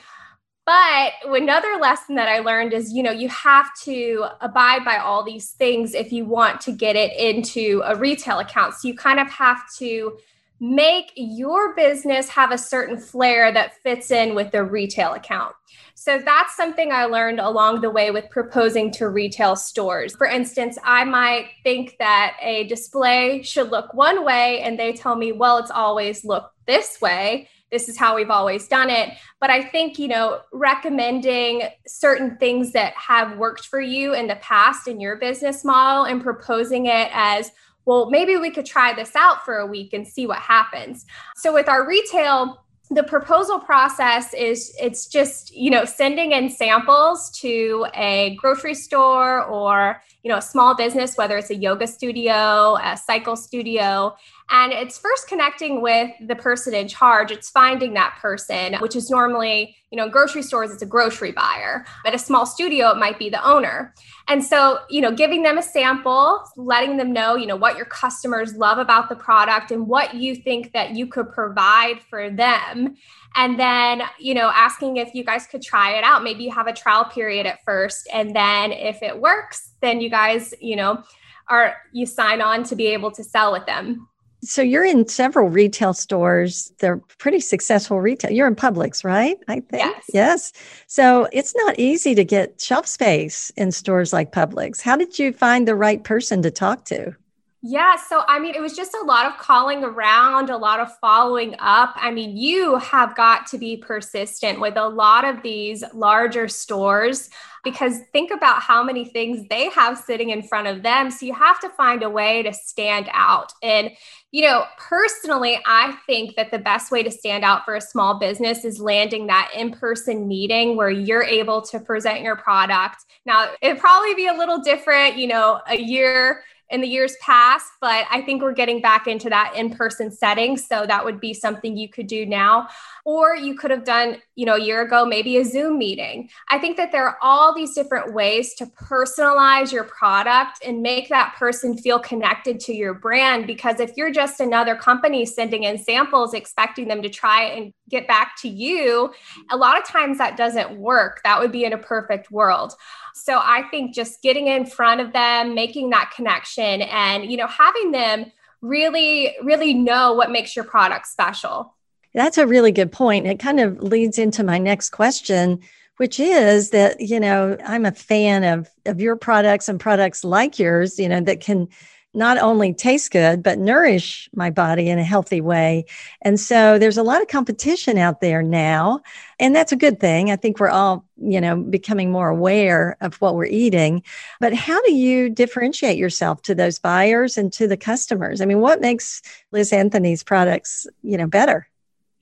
But 0.66 1.12
another 1.24 1.78
lesson 1.80 2.14
that 2.16 2.28
I 2.28 2.40
learned 2.40 2.72
is, 2.74 2.92
you 2.92 3.02
know, 3.02 3.10
you 3.10 3.28
have 3.30 3.74
to 3.84 4.26
abide 4.40 4.84
by 4.84 4.98
all 4.98 5.24
these 5.24 5.50
things 5.52 5.94
if 5.94 6.12
you 6.12 6.26
want 6.26 6.60
to 6.62 6.72
get 6.72 6.94
it 6.94 7.16
into 7.16 7.82
a 7.86 7.96
retail 7.96 8.40
account. 8.40 8.74
So 8.74 8.86
you 8.86 8.94
kind 8.94 9.18
of 9.18 9.28
have 9.30 9.62
to 9.78 10.18
make 10.60 11.12
your 11.14 11.74
business 11.74 12.28
have 12.28 12.50
a 12.50 12.58
certain 12.58 12.98
flair 12.98 13.52
that 13.52 13.74
fits 13.82 14.10
in 14.10 14.34
with 14.34 14.50
the 14.50 14.64
retail 14.64 15.12
account. 15.12 15.54
So 15.94 16.18
that's 16.18 16.56
something 16.56 16.92
I 16.92 17.06
learned 17.06 17.40
along 17.40 17.80
the 17.80 17.90
way 17.90 18.10
with 18.10 18.30
proposing 18.30 18.90
to 18.92 19.08
retail 19.08 19.56
stores. 19.56 20.14
For 20.14 20.26
instance, 20.26 20.78
I 20.84 21.04
might 21.04 21.50
think 21.64 21.96
that 21.98 22.36
a 22.40 22.66
display 22.68 23.42
should 23.42 23.70
look 23.70 23.92
one 23.94 24.24
way, 24.24 24.60
and 24.60 24.78
they 24.78 24.92
tell 24.92 25.16
me, 25.16 25.32
well, 25.32 25.58
it's 25.58 25.70
always 25.70 26.24
looked 26.24 26.54
this 26.66 27.00
way 27.00 27.48
this 27.70 27.88
is 27.88 27.98
how 27.98 28.16
we've 28.16 28.30
always 28.30 28.66
done 28.66 28.90
it. 28.90 29.10
But 29.40 29.50
I 29.50 29.62
think, 29.62 29.98
you 29.98 30.08
know, 30.08 30.40
recommending 30.52 31.62
certain 31.86 32.36
things 32.38 32.72
that 32.72 32.94
have 32.94 33.36
worked 33.36 33.66
for 33.66 33.80
you 33.80 34.14
in 34.14 34.26
the 34.26 34.36
past 34.36 34.88
in 34.88 35.00
your 35.00 35.16
business 35.16 35.64
model 35.64 36.04
and 36.04 36.22
proposing 36.22 36.86
it 36.86 37.10
as, 37.12 37.50
well, 37.88 38.10
maybe 38.10 38.36
we 38.36 38.50
could 38.50 38.66
try 38.66 38.92
this 38.92 39.16
out 39.16 39.46
for 39.46 39.56
a 39.56 39.66
week 39.66 39.94
and 39.94 40.06
see 40.06 40.26
what 40.26 40.40
happens. 40.40 41.06
So 41.36 41.54
with 41.54 41.70
our 41.70 41.88
retail, 41.88 42.62
the 42.90 43.02
proposal 43.02 43.58
process 43.58 44.34
is 44.34 44.74
it's 44.78 45.06
just 45.06 45.54
you 45.54 45.70
know 45.70 45.86
sending 45.86 46.32
in 46.32 46.50
samples 46.50 47.30
to 47.40 47.86
a 47.94 48.36
grocery 48.36 48.74
store 48.74 49.42
or 49.44 50.02
you 50.22 50.30
know 50.30 50.38
a 50.38 50.42
small 50.42 50.74
business 50.74 51.16
whether 51.18 51.36
it's 51.36 51.50
a 51.50 51.54
yoga 51.54 51.86
studio 51.86 52.76
a 52.82 52.96
cycle 52.96 53.36
studio 53.36 54.16
and 54.50 54.72
it's 54.72 54.98
first 54.98 55.28
connecting 55.28 55.82
with 55.82 56.10
the 56.26 56.34
person 56.34 56.74
in 56.74 56.88
charge. 56.88 57.30
It's 57.30 57.50
finding 57.50 57.94
that 57.94 58.16
person, 58.20 58.74
which 58.80 58.96
is 58.96 59.10
normally, 59.10 59.76
you 59.90 59.96
know, 59.96 60.04
in 60.04 60.10
grocery 60.10 60.42
stores, 60.42 60.70
it's 60.70 60.82
a 60.82 60.86
grocery 60.86 61.32
buyer. 61.32 61.84
At 62.06 62.14
a 62.14 62.18
small 62.18 62.46
studio, 62.46 62.90
it 62.90 62.96
might 62.96 63.18
be 63.18 63.28
the 63.28 63.44
owner. 63.46 63.94
And 64.26 64.42
so, 64.42 64.78
you 64.88 65.02
know, 65.02 65.12
giving 65.12 65.42
them 65.42 65.58
a 65.58 65.62
sample, 65.62 66.42
letting 66.56 66.96
them 66.96 67.12
know, 67.12 67.36
you 67.36 67.46
know, 67.46 67.56
what 67.56 67.76
your 67.76 67.86
customers 67.86 68.54
love 68.54 68.78
about 68.78 69.10
the 69.10 69.16
product 69.16 69.70
and 69.70 69.86
what 69.86 70.14
you 70.14 70.34
think 70.34 70.72
that 70.72 70.96
you 70.96 71.06
could 71.06 71.30
provide 71.30 72.00
for 72.08 72.30
them. 72.30 72.96
And 73.36 73.58
then, 73.58 74.02
you 74.18 74.32
know, 74.32 74.50
asking 74.54 74.96
if 74.96 75.14
you 75.14 75.24
guys 75.24 75.46
could 75.46 75.62
try 75.62 75.92
it 75.92 76.04
out. 76.04 76.22
Maybe 76.22 76.44
you 76.44 76.52
have 76.52 76.66
a 76.66 76.72
trial 76.72 77.04
period 77.04 77.44
at 77.44 77.62
first. 77.64 78.08
And 78.12 78.34
then 78.34 78.72
if 78.72 79.02
it 79.02 79.18
works, 79.18 79.72
then 79.82 80.00
you 80.00 80.08
guys, 80.08 80.54
you 80.60 80.76
know, 80.76 81.02
are 81.48 81.76
you 81.92 82.06
sign 82.06 82.40
on 82.40 82.62
to 82.64 82.76
be 82.76 82.86
able 82.88 83.10
to 83.10 83.24
sell 83.24 83.52
with 83.52 83.66
them. 83.66 84.08
So 84.42 84.62
you're 84.62 84.84
in 84.84 85.08
several 85.08 85.48
retail 85.48 85.92
stores. 85.94 86.72
They're 86.78 86.98
pretty 87.18 87.40
successful 87.40 88.00
retail. 88.00 88.30
You're 88.30 88.46
in 88.46 88.54
Publix, 88.54 89.04
right? 89.04 89.36
I 89.48 89.54
think. 89.54 89.72
Yes. 89.72 90.04
Yes. 90.12 90.52
So 90.86 91.28
it's 91.32 91.54
not 91.56 91.78
easy 91.78 92.14
to 92.14 92.24
get 92.24 92.60
shelf 92.60 92.86
space 92.86 93.50
in 93.56 93.72
stores 93.72 94.12
like 94.12 94.32
Publix. 94.32 94.80
How 94.80 94.96
did 94.96 95.18
you 95.18 95.32
find 95.32 95.66
the 95.66 95.74
right 95.74 96.02
person 96.04 96.42
to 96.42 96.50
talk 96.50 96.84
to? 96.86 97.14
Yeah. 97.60 97.96
So, 97.96 98.22
I 98.28 98.38
mean, 98.38 98.54
it 98.54 98.60
was 98.60 98.76
just 98.76 98.94
a 98.94 99.04
lot 99.04 99.26
of 99.26 99.36
calling 99.36 99.82
around, 99.82 100.48
a 100.48 100.56
lot 100.56 100.78
of 100.78 100.96
following 101.00 101.56
up. 101.58 101.92
I 101.96 102.12
mean, 102.12 102.36
you 102.36 102.76
have 102.76 103.16
got 103.16 103.48
to 103.48 103.58
be 103.58 103.76
persistent 103.76 104.60
with 104.60 104.76
a 104.76 104.88
lot 104.88 105.24
of 105.24 105.42
these 105.42 105.82
larger 105.92 106.46
stores 106.46 107.30
because 107.64 107.98
think 108.12 108.30
about 108.30 108.62
how 108.62 108.84
many 108.84 109.04
things 109.04 109.44
they 109.50 109.68
have 109.70 109.98
sitting 109.98 110.30
in 110.30 110.40
front 110.40 110.68
of 110.68 110.84
them. 110.84 111.10
So, 111.10 111.26
you 111.26 111.34
have 111.34 111.58
to 111.60 111.68
find 111.70 112.04
a 112.04 112.08
way 112.10 112.44
to 112.44 112.54
stand 112.54 113.08
out. 113.12 113.52
And, 113.60 113.90
you 114.30 114.42
know, 114.42 114.64
personally, 114.76 115.58
I 115.66 115.98
think 116.06 116.36
that 116.36 116.52
the 116.52 116.60
best 116.60 116.92
way 116.92 117.02
to 117.02 117.10
stand 117.10 117.44
out 117.44 117.64
for 117.64 117.74
a 117.74 117.80
small 117.80 118.20
business 118.20 118.64
is 118.64 118.78
landing 118.78 119.26
that 119.26 119.50
in 119.56 119.72
person 119.72 120.28
meeting 120.28 120.76
where 120.76 120.90
you're 120.90 121.24
able 121.24 121.62
to 121.62 121.80
present 121.80 122.20
your 122.22 122.36
product. 122.36 123.04
Now, 123.26 123.50
it'd 123.60 123.80
probably 123.80 124.14
be 124.14 124.28
a 124.28 124.34
little 124.34 124.58
different, 124.58 125.16
you 125.16 125.26
know, 125.26 125.60
a 125.66 125.76
year 125.76 126.42
in 126.70 126.80
the 126.80 126.86
years 126.86 127.16
past, 127.20 127.66
but 127.80 128.04
I 128.10 128.20
think 128.22 128.42
we're 128.42 128.52
getting 128.52 128.80
back 128.80 129.06
into 129.06 129.30
that 129.30 129.54
in 129.56 129.70
person 129.70 130.10
setting. 130.10 130.56
So 130.56 130.84
that 130.86 131.04
would 131.04 131.18
be 131.18 131.32
something 131.32 131.76
you 131.76 131.88
could 131.88 132.06
do 132.06 132.26
now. 132.26 132.68
Or 133.04 133.34
you 133.34 133.56
could 133.56 133.70
have 133.70 133.84
done, 133.84 134.18
you 134.34 134.44
know, 134.44 134.56
a 134.56 134.60
year 134.60 134.82
ago, 134.82 135.06
maybe 135.06 135.38
a 135.38 135.44
Zoom 135.44 135.78
meeting. 135.78 136.28
I 136.50 136.58
think 136.58 136.76
that 136.76 136.92
there 136.92 137.06
are 137.06 137.16
all 137.22 137.54
these 137.54 137.74
different 137.74 138.12
ways 138.12 138.54
to 138.54 138.66
personalize 138.66 139.72
your 139.72 139.84
product 139.84 140.62
and 140.64 140.82
make 140.82 141.08
that 141.08 141.34
person 141.38 141.76
feel 141.78 141.98
connected 141.98 142.60
to 142.60 142.74
your 142.74 142.92
brand. 142.92 143.46
Because 143.46 143.80
if 143.80 143.96
you're 143.96 144.12
just 144.12 144.40
another 144.40 144.76
company 144.76 145.24
sending 145.24 145.62
in 145.62 145.78
samples, 145.78 146.34
expecting 146.34 146.88
them 146.88 147.00
to 147.00 147.08
try 147.08 147.44
and 147.44 147.72
get 147.88 148.06
back 148.06 148.36
to 148.42 148.48
you, 148.48 149.10
a 149.50 149.56
lot 149.56 149.78
of 149.78 149.84
times 149.84 150.18
that 150.18 150.36
doesn't 150.36 150.78
work. 150.78 151.22
That 151.24 151.40
would 151.40 151.52
be 151.52 151.64
in 151.64 151.72
a 151.72 151.78
perfect 151.78 152.30
world. 152.30 152.74
So 153.22 153.40
I 153.42 153.62
think 153.70 153.94
just 153.94 154.22
getting 154.22 154.46
in 154.46 154.66
front 154.66 155.00
of 155.00 155.12
them, 155.12 155.54
making 155.54 155.90
that 155.90 156.12
connection 156.14 156.82
and, 156.82 157.30
you 157.30 157.36
know, 157.36 157.46
having 157.46 157.90
them 157.90 158.32
really, 158.60 159.36
really 159.42 159.74
know 159.74 160.14
what 160.14 160.30
makes 160.30 160.56
your 160.56 160.64
product 160.64 161.06
special. 161.06 161.74
That's 162.14 162.38
a 162.38 162.46
really 162.46 162.72
good 162.72 162.90
point. 162.90 163.26
It 163.26 163.38
kind 163.38 163.60
of 163.60 163.82
leads 163.82 164.18
into 164.18 164.42
my 164.42 164.58
next 164.58 164.90
question, 164.90 165.60
which 165.98 166.18
is 166.18 166.70
that, 166.70 167.00
you 167.00 167.20
know, 167.20 167.56
I'm 167.64 167.84
a 167.84 167.92
fan 167.92 168.44
of, 168.44 168.68
of 168.86 169.00
your 169.00 169.16
products 169.16 169.68
and 169.68 169.78
products 169.78 170.24
like 170.24 170.58
yours, 170.58 170.98
you 170.98 171.08
know, 171.08 171.20
that 171.20 171.40
can 171.40 171.68
not 172.14 172.38
only 172.38 172.72
taste 172.72 173.10
good, 173.10 173.42
but 173.42 173.58
nourish 173.58 174.28
my 174.34 174.50
body 174.50 174.88
in 174.88 174.98
a 174.98 175.04
healthy 175.04 175.40
way. 175.40 175.84
And 176.22 176.40
so 176.40 176.78
there's 176.78 176.96
a 176.96 177.02
lot 177.02 177.20
of 177.20 177.28
competition 177.28 177.98
out 177.98 178.20
there 178.20 178.42
now. 178.42 179.00
And 179.38 179.54
that's 179.54 179.72
a 179.72 179.76
good 179.76 180.00
thing. 180.00 180.30
I 180.30 180.36
think 180.36 180.58
we're 180.58 180.70
all, 180.70 181.04
you 181.16 181.40
know, 181.40 181.56
becoming 181.56 182.10
more 182.10 182.28
aware 182.28 182.96
of 183.00 183.14
what 183.16 183.34
we're 183.34 183.46
eating. 183.46 184.02
But 184.40 184.54
how 184.54 184.80
do 184.82 184.94
you 184.94 185.28
differentiate 185.28 185.98
yourself 185.98 186.42
to 186.42 186.54
those 186.54 186.78
buyers 186.78 187.36
and 187.36 187.52
to 187.52 187.68
the 187.68 187.76
customers? 187.76 188.40
I 188.40 188.46
mean, 188.46 188.60
what 188.60 188.80
makes 188.80 189.22
Liz 189.52 189.72
Anthony's 189.72 190.22
products, 190.22 190.86
you 191.02 191.18
know, 191.18 191.26
better? 191.26 191.68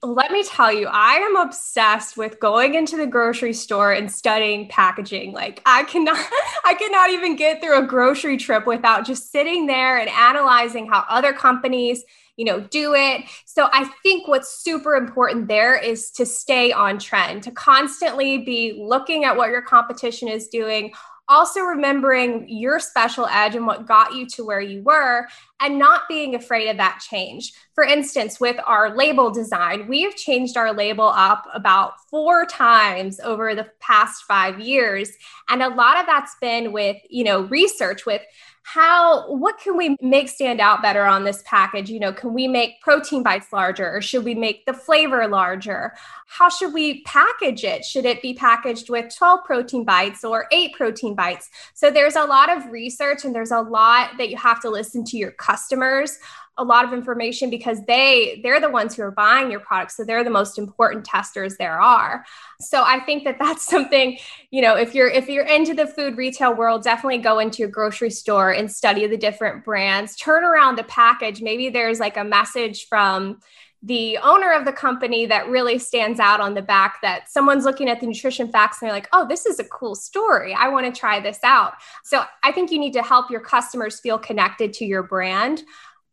Let 0.03 0.31
me 0.31 0.43
tell 0.43 0.71
you, 0.71 0.87
I 0.87 1.13
am 1.13 1.35
obsessed 1.35 2.17
with 2.17 2.39
going 2.39 2.75
into 2.75 2.97
the 2.97 3.07
grocery 3.07 3.53
store 3.53 3.91
and 3.91 4.11
studying 4.11 4.67
packaging. 4.67 5.33
Like 5.33 5.61
I 5.65 5.83
cannot 5.83 6.17
I 6.65 6.75
cannot 6.75 7.09
even 7.09 7.35
get 7.35 7.61
through 7.61 7.79
a 7.79 7.87
grocery 7.87 8.37
trip 8.37 8.67
without 8.67 9.05
just 9.05 9.31
sitting 9.31 9.65
there 9.65 9.97
and 9.97 10.09
analyzing 10.09 10.87
how 10.87 11.03
other 11.09 11.33
companies, 11.33 12.03
you 12.35 12.45
know, 12.45 12.59
do 12.59 12.93
it. 12.93 13.23
So 13.45 13.69
I 13.73 13.85
think 14.03 14.27
what's 14.27 14.63
super 14.63 14.95
important 14.95 15.47
there 15.47 15.75
is 15.75 16.11
to 16.11 16.25
stay 16.27 16.71
on 16.71 16.99
trend, 16.99 17.41
to 17.43 17.51
constantly 17.51 18.39
be 18.39 18.79
looking 18.79 19.23
at 19.23 19.35
what 19.35 19.49
your 19.49 19.63
competition 19.63 20.27
is 20.27 20.47
doing, 20.47 20.93
also 21.27 21.61
remembering 21.61 22.47
your 22.47 22.79
special 22.79 23.25
edge 23.25 23.55
and 23.55 23.65
what 23.65 23.87
got 23.87 24.13
you 24.13 24.27
to 24.27 24.45
where 24.45 24.61
you 24.61 24.83
were 24.83 25.27
and 25.59 25.79
not 25.79 26.07
being 26.07 26.35
afraid 26.35 26.69
of 26.69 26.77
that 26.77 26.99
change. 26.99 27.53
For 27.73 27.83
instance, 27.83 28.39
with 28.39 28.57
our 28.65 28.95
label 28.95 29.31
design, 29.31 29.87
we 29.87 30.03
have 30.03 30.15
changed 30.15 30.57
our 30.57 30.73
label 30.73 31.07
up 31.07 31.47
about 31.53 31.99
four 32.09 32.45
times 32.45 33.19
over 33.19 33.55
the 33.55 33.67
past 33.79 34.23
5 34.23 34.59
years. 34.59 35.11
And 35.49 35.63
a 35.63 35.69
lot 35.69 35.99
of 35.99 36.05
that's 36.05 36.35
been 36.39 36.71
with, 36.71 36.97
you 37.09 37.23
know, 37.23 37.41
research 37.41 38.05
with 38.05 38.21
how 38.67 39.31
what 39.31 39.57
can 39.59 39.77
we 39.77 39.95
make 40.01 40.27
stand 40.27 40.59
out 40.59 40.81
better 40.81 41.05
on 41.05 41.23
this 41.23 41.41
package? 41.45 41.89
You 41.89 42.01
know 42.01 42.11
can 42.11 42.33
we 42.33 42.49
make 42.49 42.81
protein 42.81 43.23
bites 43.23 43.53
larger 43.53 43.95
or 43.95 44.01
should 44.01 44.25
we 44.25 44.35
make 44.35 44.65
the 44.65 44.73
flavor 44.73 45.25
larger? 45.25 45.93
How 46.27 46.49
should 46.49 46.73
we 46.73 47.01
package 47.03 47.63
it? 47.63 47.85
Should 47.85 48.03
it 48.03 48.21
be 48.21 48.33
packaged 48.33 48.89
with 48.89 49.15
12 49.15 49.45
protein 49.45 49.85
bites 49.85 50.25
or 50.25 50.47
8 50.51 50.73
protein 50.73 51.15
bites? 51.15 51.49
So 51.75 51.89
there's 51.89 52.17
a 52.17 52.25
lot 52.25 52.49
of 52.49 52.69
research 52.69 53.23
and 53.23 53.33
there's 53.33 53.51
a 53.51 53.61
lot 53.61 54.17
that 54.17 54.29
you 54.29 54.35
have 54.35 54.59
to 54.63 54.69
listen 54.69 55.05
to 55.05 55.17
your 55.17 55.31
customers 55.47 56.17
a 56.57 56.63
lot 56.63 56.85
of 56.85 56.93
information 56.93 57.49
because 57.49 57.83
they 57.85 58.39
they're 58.43 58.59
the 58.59 58.69
ones 58.69 58.95
who 58.95 59.03
are 59.03 59.11
buying 59.11 59.51
your 59.51 59.59
products 59.59 59.95
so 59.95 60.03
they're 60.03 60.23
the 60.23 60.29
most 60.29 60.57
important 60.57 61.05
testers 61.05 61.55
there 61.57 61.79
are. 61.79 62.25
So 62.59 62.83
i 62.83 62.99
think 62.99 63.23
that 63.25 63.37
that's 63.39 63.65
something 63.75 64.17
you 64.49 64.61
know 64.61 64.75
if 64.75 64.95
you're 64.95 65.09
if 65.09 65.29
you're 65.29 65.45
into 65.45 65.73
the 65.73 65.87
food 65.87 66.17
retail 66.17 66.53
world 66.55 66.83
definitely 66.83 67.19
go 67.19 67.39
into 67.39 67.59
your 67.59 67.69
grocery 67.69 68.09
store 68.09 68.51
and 68.51 68.71
study 68.71 69.05
the 69.07 69.17
different 69.17 69.63
brands. 69.63 70.15
Turn 70.15 70.43
around 70.43 70.77
the 70.77 70.83
package. 70.83 71.41
Maybe 71.41 71.69
there's 71.69 71.99
like 71.99 72.17
a 72.17 72.23
message 72.23 72.87
from 72.87 73.39
the 73.83 74.17
owner 74.23 74.51
of 74.51 74.65
the 74.65 74.73
company 74.73 75.25
that 75.27 75.47
really 75.47 75.77
stands 75.77 76.19
out 76.19 76.41
on 76.41 76.55
the 76.55 76.61
back 76.61 76.99
that 77.01 77.29
someone's 77.29 77.63
looking 77.63 77.89
at 77.89 77.99
the 77.99 78.07
nutrition 78.07 78.51
facts 78.51 78.81
and 78.81 78.87
they're 78.87 78.95
like, 78.95 79.07
oh, 79.13 79.27
this 79.27 79.45
is 79.45 79.59
a 79.59 79.63
cool 79.65 79.95
story. 79.95 80.53
I 80.53 80.67
want 80.69 80.93
to 80.93 80.99
try 80.99 81.19
this 81.19 81.39
out. 81.43 81.73
So 82.03 82.23
I 82.43 82.51
think 82.51 82.71
you 82.71 82.79
need 82.79 82.93
to 82.93 83.03
help 83.03 83.29
your 83.29 83.41
customers 83.41 83.99
feel 83.99 84.17
connected 84.17 84.73
to 84.73 84.85
your 84.85 85.03
brand 85.03 85.63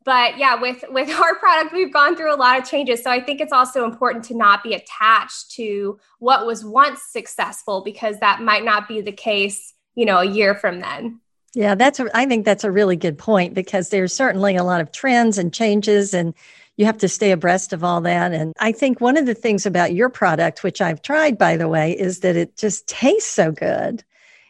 but 0.05 0.39
yeah 0.39 0.61
with 0.61 0.85
with 0.91 1.11
our 1.21 1.35
product 1.37 1.73
we've 1.73 1.93
gone 1.93 2.17
through 2.17 2.35
a 2.35 2.37
lot 2.37 2.59
of 2.59 2.69
changes 2.69 3.03
so 3.03 3.11
i 3.11 3.21
think 3.21 3.41
it's 3.41 3.53
also 3.53 3.85
important 3.85 4.25
to 4.25 4.37
not 4.37 4.63
be 4.63 4.75
attached 4.75 5.51
to 5.51 5.99
what 6.19 6.47
was 6.47 6.65
once 6.65 7.01
successful 7.11 7.83
because 7.83 8.19
that 8.21 8.41
might 8.41 8.65
not 8.65 8.87
be 8.87 9.01
the 9.01 9.13
case 9.13 9.73
you 9.95 10.05
know 10.05 10.19
a 10.19 10.25
year 10.25 10.55
from 10.55 10.81
then 10.81 11.21
yeah 11.55 11.75
that's 11.75 11.99
a, 12.01 12.17
i 12.17 12.27
think 12.27 12.45
that's 12.45 12.65
a 12.65 12.71
really 12.71 12.97
good 12.97 13.19
point 13.19 13.55
because 13.55 13.89
there's 13.89 14.13
certainly 14.13 14.57
a 14.57 14.65
lot 14.65 14.81
of 14.81 14.93
trends 14.93 15.39
and 15.39 15.53
changes 15.53 16.15
and 16.15 16.35
you 16.77 16.87
have 16.87 16.99
to 16.99 17.09
stay 17.09 17.31
abreast 17.31 17.73
of 17.73 17.85
all 17.85 18.01
that. 18.01 18.33
And 18.33 18.53
I 18.59 18.73
think 18.73 19.01
one 19.01 19.17
of 19.17 19.27
the 19.27 19.35
things 19.35 19.67
about 19.67 19.95
your 19.95 20.09
product, 20.09 20.63
which 20.63 20.81
I've 20.81 21.03
tried, 21.03 21.39
by 21.39 21.57
the 21.57 21.69
way, 21.69 21.93
is 21.99 22.21
that 22.21 22.37
it 22.37 22.57
just 22.57 22.87
tastes 22.87 23.31
so 23.31 23.53
good. 23.53 24.03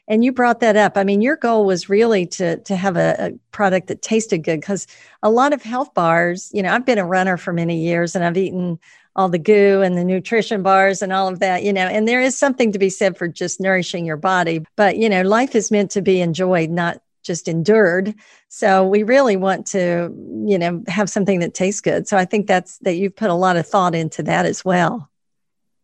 And 0.07 0.23
you 0.23 0.33
brought 0.33 0.61
that 0.61 0.77
up. 0.77 0.99
I 0.99 1.05
mean, 1.05 1.23
your 1.23 1.37
goal 1.37 1.65
was 1.65 1.89
really 1.89 2.27
to 2.27 2.59
to 2.59 2.77
have 2.77 2.97
a, 2.97 3.17
a 3.19 3.39
product 3.53 3.87
that 3.87 4.03
tasted 4.03 4.39
good 4.39 4.61
because 4.61 4.87
a 5.23 5.31
lot 5.31 5.55
of 5.55 5.63
health 5.63 5.95
bars, 5.95 6.51
you 6.53 6.63
know, 6.63 6.75
I've 6.75 6.85
been 6.85 6.99
a 6.99 7.07
runner 7.07 7.39
for 7.39 7.55
many 7.55 7.79
years 7.79 8.15
and 8.15 8.23
I've 8.23 8.37
eaten 8.37 8.79
all 9.17 9.29
the 9.29 9.39
goo 9.39 9.81
and 9.81 9.97
the 9.97 10.05
nutrition 10.05 10.63
bars 10.63 11.01
and 11.01 11.13
all 11.13 11.29
of 11.29 11.39
that, 11.39 11.63
you 11.63 11.73
know, 11.73 11.87
and 11.87 12.09
there 12.09 12.21
is 12.21 12.37
something 12.37 12.73
to 12.73 12.79
be 12.79 12.91
said 12.91 13.17
for 13.17 13.29
just 13.29 13.61
nourishing 13.61 14.05
your 14.05 14.17
body. 14.17 14.65
But, 14.77 14.97
you 14.97 15.09
know, 15.09 15.23
life 15.23 15.55
is 15.55 15.71
meant 15.71 15.91
to 15.93 16.03
be 16.03 16.21
enjoyed, 16.21 16.71
not 16.71 17.01
just 17.25 17.49
endured. 17.49 18.15
So 18.49 18.87
we 18.87 19.03
really 19.03 19.37
want 19.37 19.67
to, 19.69 20.15
you 20.47 20.59
know, 20.59 20.85
have 20.87 21.11
something 21.11 21.41
that 21.41 21.55
tastes 21.55 21.81
good. 21.81 22.07
So 22.07 22.17
I 22.17 22.25
think 22.25 22.47
that's 22.47 22.79
that 22.79 22.95
you've 22.95 23.17
put 23.17 23.31
a 23.31 23.35
lot 23.35 23.57
of 23.57 23.67
thought 23.67 23.95
into 23.95 24.23
that 24.23 24.47
as 24.47 24.65
well. 24.65 25.11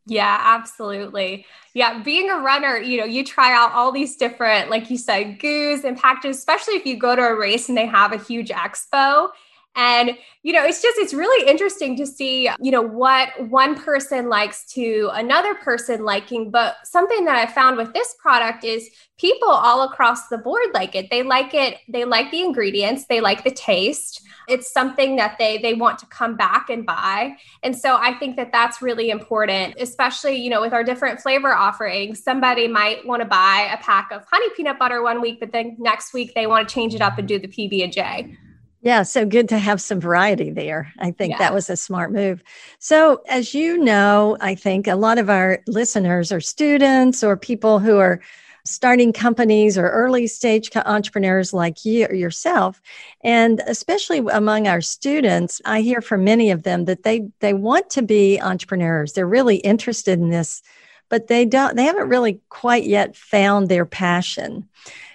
Yeah, 0.07 0.39
absolutely. 0.41 1.47
Yeah, 1.75 2.03
being 2.03 2.31
a 2.31 2.39
runner, 2.39 2.77
you 2.79 2.99
know, 2.99 3.05
you 3.05 3.25
try 3.25 3.53
out 3.53 3.73
all 3.73 3.93
these 3.93 4.17
different, 4.17 4.71
like 4.71 4.91
you 4.91 4.99
said, 4.99 5.39
goos 5.39 5.85
and 5.85 5.97
packages, 5.97 6.39
especially 6.39 6.75
if 6.75 6.87
you 6.87 6.97
go 6.97 7.15
to 7.15 7.23
a 7.23 7.39
race 7.39 7.69
and 7.69 7.77
they 7.79 7.87
have 7.87 8.13
a 8.13 8.19
huge 8.19 8.49
expo 8.49 9.29
and, 9.77 10.19
you 10.43 10.53
know, 10.53 10.65
it's 10.65 10.83
just, 10.83 10.99
it's 10.99 11.15
really 11.15 11.49
interesting 11.49 11.97
to 11.97 12.07
see, 12.07 12.51
you 12.61 12.73
know, 12.73 12.83
what 12.83 13.29
one 13.49 13.81
person 13.81 14.29
likes 14.29 14.65
to 14.73 15.11
another 15.13 15.55
person 15.55 16.05
liking. 16.05 16.51
But 16.51 16.77
something 16.85 17.25
that 17.25 17.37
I 17.37 17.47
found 17.47 17.77
with 17.77 17.93
this 17.95 18.17
product 18.19 18.65
is 18.65 18.91
people 19.17 19.49
all 19.49 19.83
across 19.83 20.29
the 20.29 20.39
board 20.39 20.67
like 20.75 20.97
it. 20.97 21.09
They 21.11 21.23
like 21.23 21.55
it, 21.55 21.79
they 21.89 22.05
like 22.05 22.33
the 22.33 22.43
ingredients, 22.43 23.07
they 23.07 23.21
like 23.21 23.45
the 23.45 23.53
taste. 23.53 24.23
It's 24.49 24.73
something 24.73 25.15
that 25.17 25.37
they 25.39 25.59
they 25.59 25.75
want 25.75 26.01
to 26.01 26.07
come 26.07 26.37
back 26.37 26.69
and 26.69 26.85
buy. 26.85 27.37
And 27.63 27.77
so 27.77 27.97
I 27.97 28.15
think 28.15 28.35
that 28.37 28.51
that's 28.51 28.83
really 28.83 29.11
important, 29.11 29.77
especially, 29.79 30.35
you 30.35 30.51
know, 30.51 30.61
with 30.61 30.73
our 30.73 30.83
different 30.83 31.21
flavor 31.21 31.55
offerings. 31.55 32.25
Somebody 32.25 32.67
might 32.67 33.07
want 33.07 33.23
to 33.23 33.29
buy 33.29 33.71
a 33.73 33.77
pack 33.77 34.11
of 34.11 34.25
honey 34.29 34.49
peanut 34.57 34.81
butter 34.81 35.01
one 35.01 35.21
week, 35.21 35.39
but 35.39 35.53
then 35.53 35.77
next 35.79 36.13
week 36.13 36.35
they 36.35 36.49
want 36.49 36.69
to 36.69 36.75
change 36.75 36.93
it 36.95 37.01
up 37.01 37.19
and 37.19 37.29
do 37.29 37.39
the 37.39 37.47
PB 37.47 37.85
and 37.85 37.93
J 37.93 38.37
yeah, 38.83 39.03
so 39.03 39.27
good 39.27 39.49
to 39.51 39.59
have 39.59 39.81
some 39.81 40.01
variety 40.01 40.51
there. 40.51 40.93
I 40.99 41.11
think 41.11 41.33
yeah. 41.33 41.39
that 41.39 41.55
was 41.55 41.69
a 41.69 41.77
smart 41.77 42.13
move. 42.13 42.43
So, 42.79 43.23
as 43.29 43.53
you 43.53 43.77
know, 43.77 44.39
I 44.41 44.55
think 44.55 44.87
a 44.87 44.97
lot 44.97 45.19
of 45.19 45.29
our 45.29 45.63
listeners 45.67 46.33
are 46.33 46.41
students 46.41 47.23
or 47.23 47.37
people 47.37 47.79
who 47.79 47.99
are 47.99 48.21
starting 48.65 49.13
companies 49.13 49.77
or 49.77 49.91
early 49.91 50.27
stage 50.27 50.71
entrepreneurs 50.77 51.53
like 51.53 51.85
you 51.85 52.07
yourself 52.09 52.81
and 53.23 53.63
especially 53.67 54.19
among 54.33 54.69
our 54.69 54.83
students 54.83 55.63
i 55.65 55.81
hear 55.81 56.03
from 56.03 56.25
many 56.25 56.51
of 56.51 56.63
them 56.63 56.85
that 56.85 57.03
they 57.03 57.27
they 57.41 57.55
want 57.55 57.89
to 57.89 58.03
be 58.03 58.39
entrepreneurs 58.41 59.15
they're 59.15 59.27
really 59.27 59.57
interested 59.57 60.19
in 60.19 60.29
this 60.29 60.63
but 61.09 61.27
they 61.27 61.47
don't 61.47 61.75
they 61.75 61.85
haven't 61.85 62.11
really 62.11 62.39
quite 62.51 62.85
yet 62.85 63.17
found 63.17 63.69
their 63.69 63.87
passion 63.87 64.69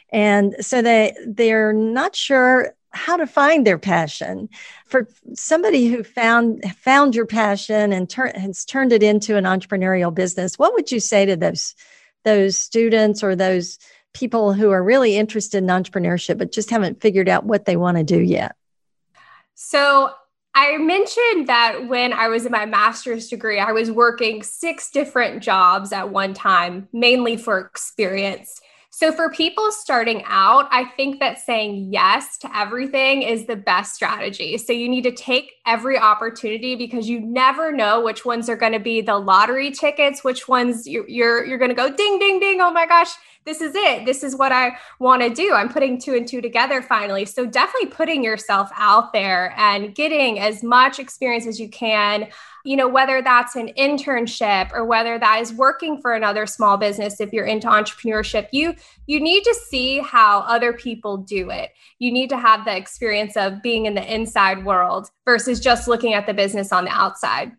and 0.10 0.56
so 0.60 0.82
they 0.82 1.16
they're 1.28 1.72
not 1.72 2.16
sure 2.16 2.74
how 2.96 3.18
to 3.18 3.28
find 3.28 3.68
their 3.68 3.78
passion 3.78 4.50
for 4.88 5.08
somebody 5.34 5.88
who 5.88 6.04
found 6.04 6.64
found 6.78 7.14
your 7.14 7.26
passion 7.26 7.92
and 7.92 8.10
tur- 8.10 8.32
has 8.36 8.64
turned 8.66 8.94
it 8.94 9.04
into 9.04 9.36
an 9.36 9.44
entrepreneurial 9.44 10.14
business 10.14 10.58
what 10.58 10.74
would 10.74 10.92
you 10.92 11.00
say 11.00 11.26
to 11.26 11.36
those 11.36 11.76
those 12.24 12.58
students 12.58 13.24
or 13.24 13.36
those 13.36 13.78
people 14.14 14.54
who 14.54 14.72
are 14.72 14.84
really 14.84 15.18
interested 15.18 15.58
in 15.58 15.68
entrepreneurship 15.68 16.38
but 16.38 16.52
just 16.52 16.70
haven't 16.70 17.02
figured 17.02 17.30
out 17.30 17.46
what 17.46 17.66
they 17.66 17.76
want 17.76 17.98
to 17.98 18.04
do 18.04 18.20
yet 18.20 18.56
so 19.56 20.12
I 20.58 20.78
mentioned 20.78 21.48
that 21.48 21.90
when 21.90 22.14
I 22.14 22.30
was 22.30 22.46
in 22.46 22.52
my 22.54 22.66
master's 22.66 23.28
degree, 23.28 23.60
I 23.60 23.74
was 23.74 23.92
working 23.92 24.42
six 24.42 24.90
different 24.90 25.44
jobs 25.44 25.92
at 25.92 26.10
one 26.12 26.34
time, 26.34 26.88
mainly 26.94 27.36
for 27.36 27.60
experience. 27.60 28.62
So, 28.98 29.12
for 29.12 29.30
people 29.30 29.74
starting 29.74 30.24
out, 30.26 30.70
I 30.72 30.86
think 30.86 31.20
that 31.20 31.38
saying 31.38 31.92
yes 31.92 32.38
to 32.38 32.58
everything 32.58 33.24
is 33.24 33.46
the 33.46 33.58
best 33.58 33.94
strategy. 33.94 34.58
So, 34.58 34.72
you 34.72 34.88
need 34.88 35.02
to 35.02 35.12
take 35.12 35.56
every 35.66 36.00
opportunity 36.00 36.78
because 36.78 37.10
you 37.10 37.20
never 37.20 37.74
know 37.74 38.02
which 38.02 38.24
ones 38.24 38.48
are 38.48 38.56
going 38.56 38.72
to 38.72 38.80
be 38.80 39.02
the 39.02 39.18
lottery 39.18 39.72
tickets, 39.72 40.24
which 40.24 40.48
ones 40.48 40.88
you're, 40.88 41.06
you're, 41.10 41.44
you're 41.44 41.58
going 41.58 41.72
to 41.72 41.76
go 41.76 41.94
ding, 41.94 42.20
ding, 42.20 42.40
ding. 42.40 42.62
Oh 42.62 42.72
my 42.72 42.86
gosh, 42.86 43.10
this 43.44 43.60
is 43.60 43.76
it. 43.76 44.06
This 44.06 44.24
is 44.24 44.34
what 44.34 44.54
I 44.54 44.78
want 45.00 45.22
to 45.24 45.30
do. 45.30 45.52
I'm 45.52 45.68
putting 45.68 46.00
two 46.00 46.14
and 46.14 46.26
two 46.26 46.40
together 46.40 46.82
finally. 46.82 47.26
So, 47.26 47.46
definitely 47.46 47.90
putting 47.90 48.24
yourself 48.24 48.70
out 48.78 49.12
there 49.12 49.54
and 49.58 49.94
getting 49.94 50.40
as 50.40 50.64
much 50.64 51.00
experience 51.00 51.46
as 51.48 51.60
you 51.60 51.68
can 51.68 52.30
you 52.66 52.76
know, 52.76 52.88
whether 52.88 53.22
that's 53.22 53.56
an 53.56 53.70
internship 53.78 54.74
or 54.74 54.84
whether 54.86 55.20
that 55.20 55.40
is 55.40 55.54
working 55.54 56.02
for 56.02 56.14
another 56.14 56.48
small 56.48 56.78
business 56.78 57.22
if 57.22 57.32
you're 57.32 57.46
into 57.46 57.68
entrepreneurship, 57.68 58.48
you 58.52 58.74
you 59.06 59.20
need 59.20 59.44
to 59.44 59.54
see 59.54 60.00
how 60.00 60.40
other 60.40 60.74
people 60.74 61.18
do 61.18 61.52
it. 61.52 61.72
You 62.00 62.12
need 62.12 62.30
to 62.30 62.38
have 62.38 62.66
the 62.66 62.76
experience 62.76 63.38
of 63.38 63.62
being 63.62 63.86
in 63.86 63.94
the 63.94 64.14
inside 64.14 64.66
world 64.66 65.12
versus 65.26 65.60
just 65.60 65.88
looking 65.88 66.14
at 66.14 66.26
the 66.26 66.34
business 66.34 66.72
on 66.72 66.86
the 66.86 66.92
outside. 66.92 67.52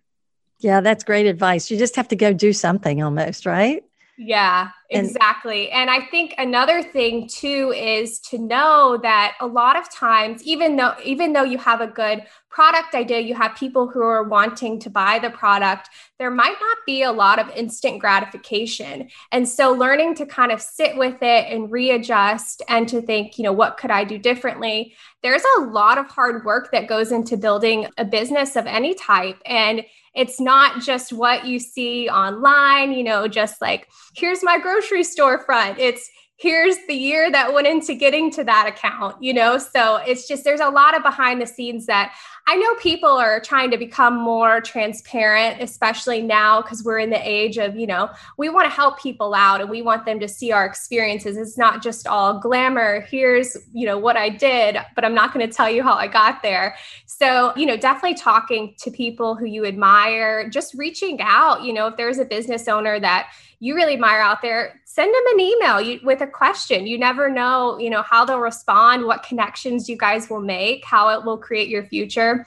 Yeah, 0.59 0.81
that's 0.81 1.05
great 1.05 1.27
advice. 1.27 1.71
You 1.71 1.79
just 1.79 1.95
have 1.97 2.09
to 2.09 2.16
go 2.16 2.33
do 2.33 2.53
something 2.53 3.03
almost, 3.03 3.47
right? 3.47 3.85
Yeah, 4.19 4.71
exactly. 4.88 5.71
And, 5.71 5.90
and, 5.90 6.03
I 6.03 6.07
think 6.07 6.35
another 6.38 6.83
thing 6.83 7.29
too 7.29 7.73
is 7.77 8.19
to 8.21 8.38
know 8.38 8.99
that 9.03 9.35
a 9.40 9.47
lot 9.47 9.77
of 9.77 9.92
times 9.92 10.42
even 10.42 10.77
though 10.77 10.95
even 11.05 11.35
though 11.35 11.42
you 11.42 11.59
have 11.59 11.83
a 11.83 11.87
good 11.87 12.23
product 12.57 12.95
idea, 12.95 13.21
you 13.21 13.35
have 13.35 13.55
people 13.55 13.87
who 13.87 14.01
are 14.01 14.23
wanting 14.23 14.79
to 14.81 14.88
buy 14.88 15.19
the 15.19 15.29
product, 15.29 15.90
there 16.19 16.31
might 16.31 16.57
not 16.59 16.79
be 16.87 17.03
a 17.03 17.12
lot 17.12 17.38
of 17.38 17.51
instant 17.51 18.01
gratification. 18.01 19.11
And 19.31 19.47
so 19.47 19.73
learning 19.73 20.14
to 20.14 20.25
kind 20.25 20.51
of 20.51 20.62
sit 20.62 20.97
with 20.97 21.16
it 21.21 21.53
and 21.53 21.71
readjust 21.71 22.62
and 22.66 22.88
to 22.88 23.03
think, 23.03 23.37
you 23.37 23.45
know, 23.45 23.53
what 23.53 23.77
could 23.77 23.90
I 23.90 24.05
do 24.05 24.16
differently? 24.16 24.95
There's 25.23 25.42
a 25.59 25.64
lot 25.64 25.99
of 25.99 26.07
hard 26.07 26.47
work 26.47 26.73
that 26.73 26.88
goes 26.88 27.12
into 27.12 27.37
building 27.37 27.88
a 27.99 28.07
business 28.07 28.57
of 28.57 28.64
any 28.64 28.95
type 28.95 29.37
and 29.45 29.85
it's 30.14 30.40
not 30.40 30.81
just 30.81 31.12
what 31.12 31.45
you 31.45 31.59
see 31.59 32.09
online, 32.09 32.92
you 32.92 33.05
know, 33.05 33.29
just 33.29 33.61
like, 33.61 33.87
here's 34.14 34.42
my 34.42 34.59
grocery 34.59 35.05
store 35.05 35.40
front. 35.40 35.79
It's 35.79 36.09
here's 36.38 36.77
the 36.87 36.95
year 36.95 37.31
that 37.31 37.53
went 37.53 37.66
into 37.66 37.95
getting 37.95 38.31
to 38.31 38.45
that 38.45 38.66
account, 38.69 39.23
you 39.23 39.33
know? 39.33 39.59
So 39.59 39.97
it's 39.97 40.29
just, 40.29 40.45
there's 40.45 40.61
a 40.61 40.69
lot 40.69 40.95
of 40.95 41.03
behind 41.03 41.40
the 41.40 41.47
scenes 41.47 41.87
that 41.87 42.14
I 42.49 42.55
know 42.55 42.75
people 42.77 43.11
are 43.11 43.41
trying 43.41 43.73
to 43.73 43.77
become 43.77 44.15
more 44.17 44.61
transparent, 44.61 45.61
especially 45.61 46.23
now 46.23 46.63
because 46.63 46.85
we're 46.85 47.01
in 47.01 47.11
the 47.11 47.29
age 47.29 47.59
of, 47.59 47.77
you 47.77 47.89
know, 47.89 48.09
we 48.37 48.49
want 48.49 48.67
to 48.67 48.75
help 48.75 49.01
people 49.01 49.35
out 49.35 49.61
and 49.61 49.69
we 49.69 49.83
want 49.83 50.07
them 50.07 50.21
to 50.21 50.29
see 50.29 50.53
our 50.53 50.65
experiences. 50.65 51.37
It's 51.37 51.59
not 51.59 51.83
just 51.83 52.07
all 52.07 52.39
glamour. 52.39 53.01
Here's, 53.01 53.57
you 53.73 53.85
know, 53.85 53.99
what 53.99 54.17
I 54.17 54.29
did, 54.29 54.77
but 54.95 55.05
I'm 55.05 55.15
not 55.15 55.35
going 55.35 55.45
to 55.45 55.53
tell 55.53 55.69
you 55.69 55.83
how 55.83 55.95
I 55.95 56.07
got 56.07 56.41
there. 56.43 56.77
So, 57.07 57.53
you 57.57 57.67
know, 57.67 57.77
definitely 57.77 58.15
talking 58.15 58.77
to 58.79 58.93
people 58.93 59.35
who 59.35 59.47
you 59.47 59.67
admire, 59.67 60.49
just 60.49 60.73
reaching 60.75 61.21
out, 61.21 61.65
you 61.65 61.73
know, 61.73 61.89
if 61.89 61.97
there's 61.97 62.19
a 62.19 62.25
business 62.25 62.69
owner 62.69 63.01
that, 63.01 63.29
you 63.59 63.75
really 63.75 63.95
admire 63.95 64.21
out 64.21 64.42
there, 64.42 64.81
send 64.85 65.14
them 65.14 65.23
an 65.35 65.40
email 65.40 65.81
you, 65.81 66.01
with 66.05 66.21
a 66.21 66.27
question. 66.27 66.87
You 66.87 66.99
never 66.99 67.31
know, 67.31 67.79
you 67.79 67.90
know, 67.90 68.03
how 68.03 68.25
they'll 68.25 68.40
respond, 68.40 69.05
what 69.05 69.23
connections 69.23 69.88
you 69.88 69.97
guys 69.97 70.29
will 70.29 70.40
make, 70.40 70.85
how 70.85 71.09
it 71.09 71.25
will 71.25 71.38
create 71.38 71.69
your 71.69 71.85
future. 71.85 72.47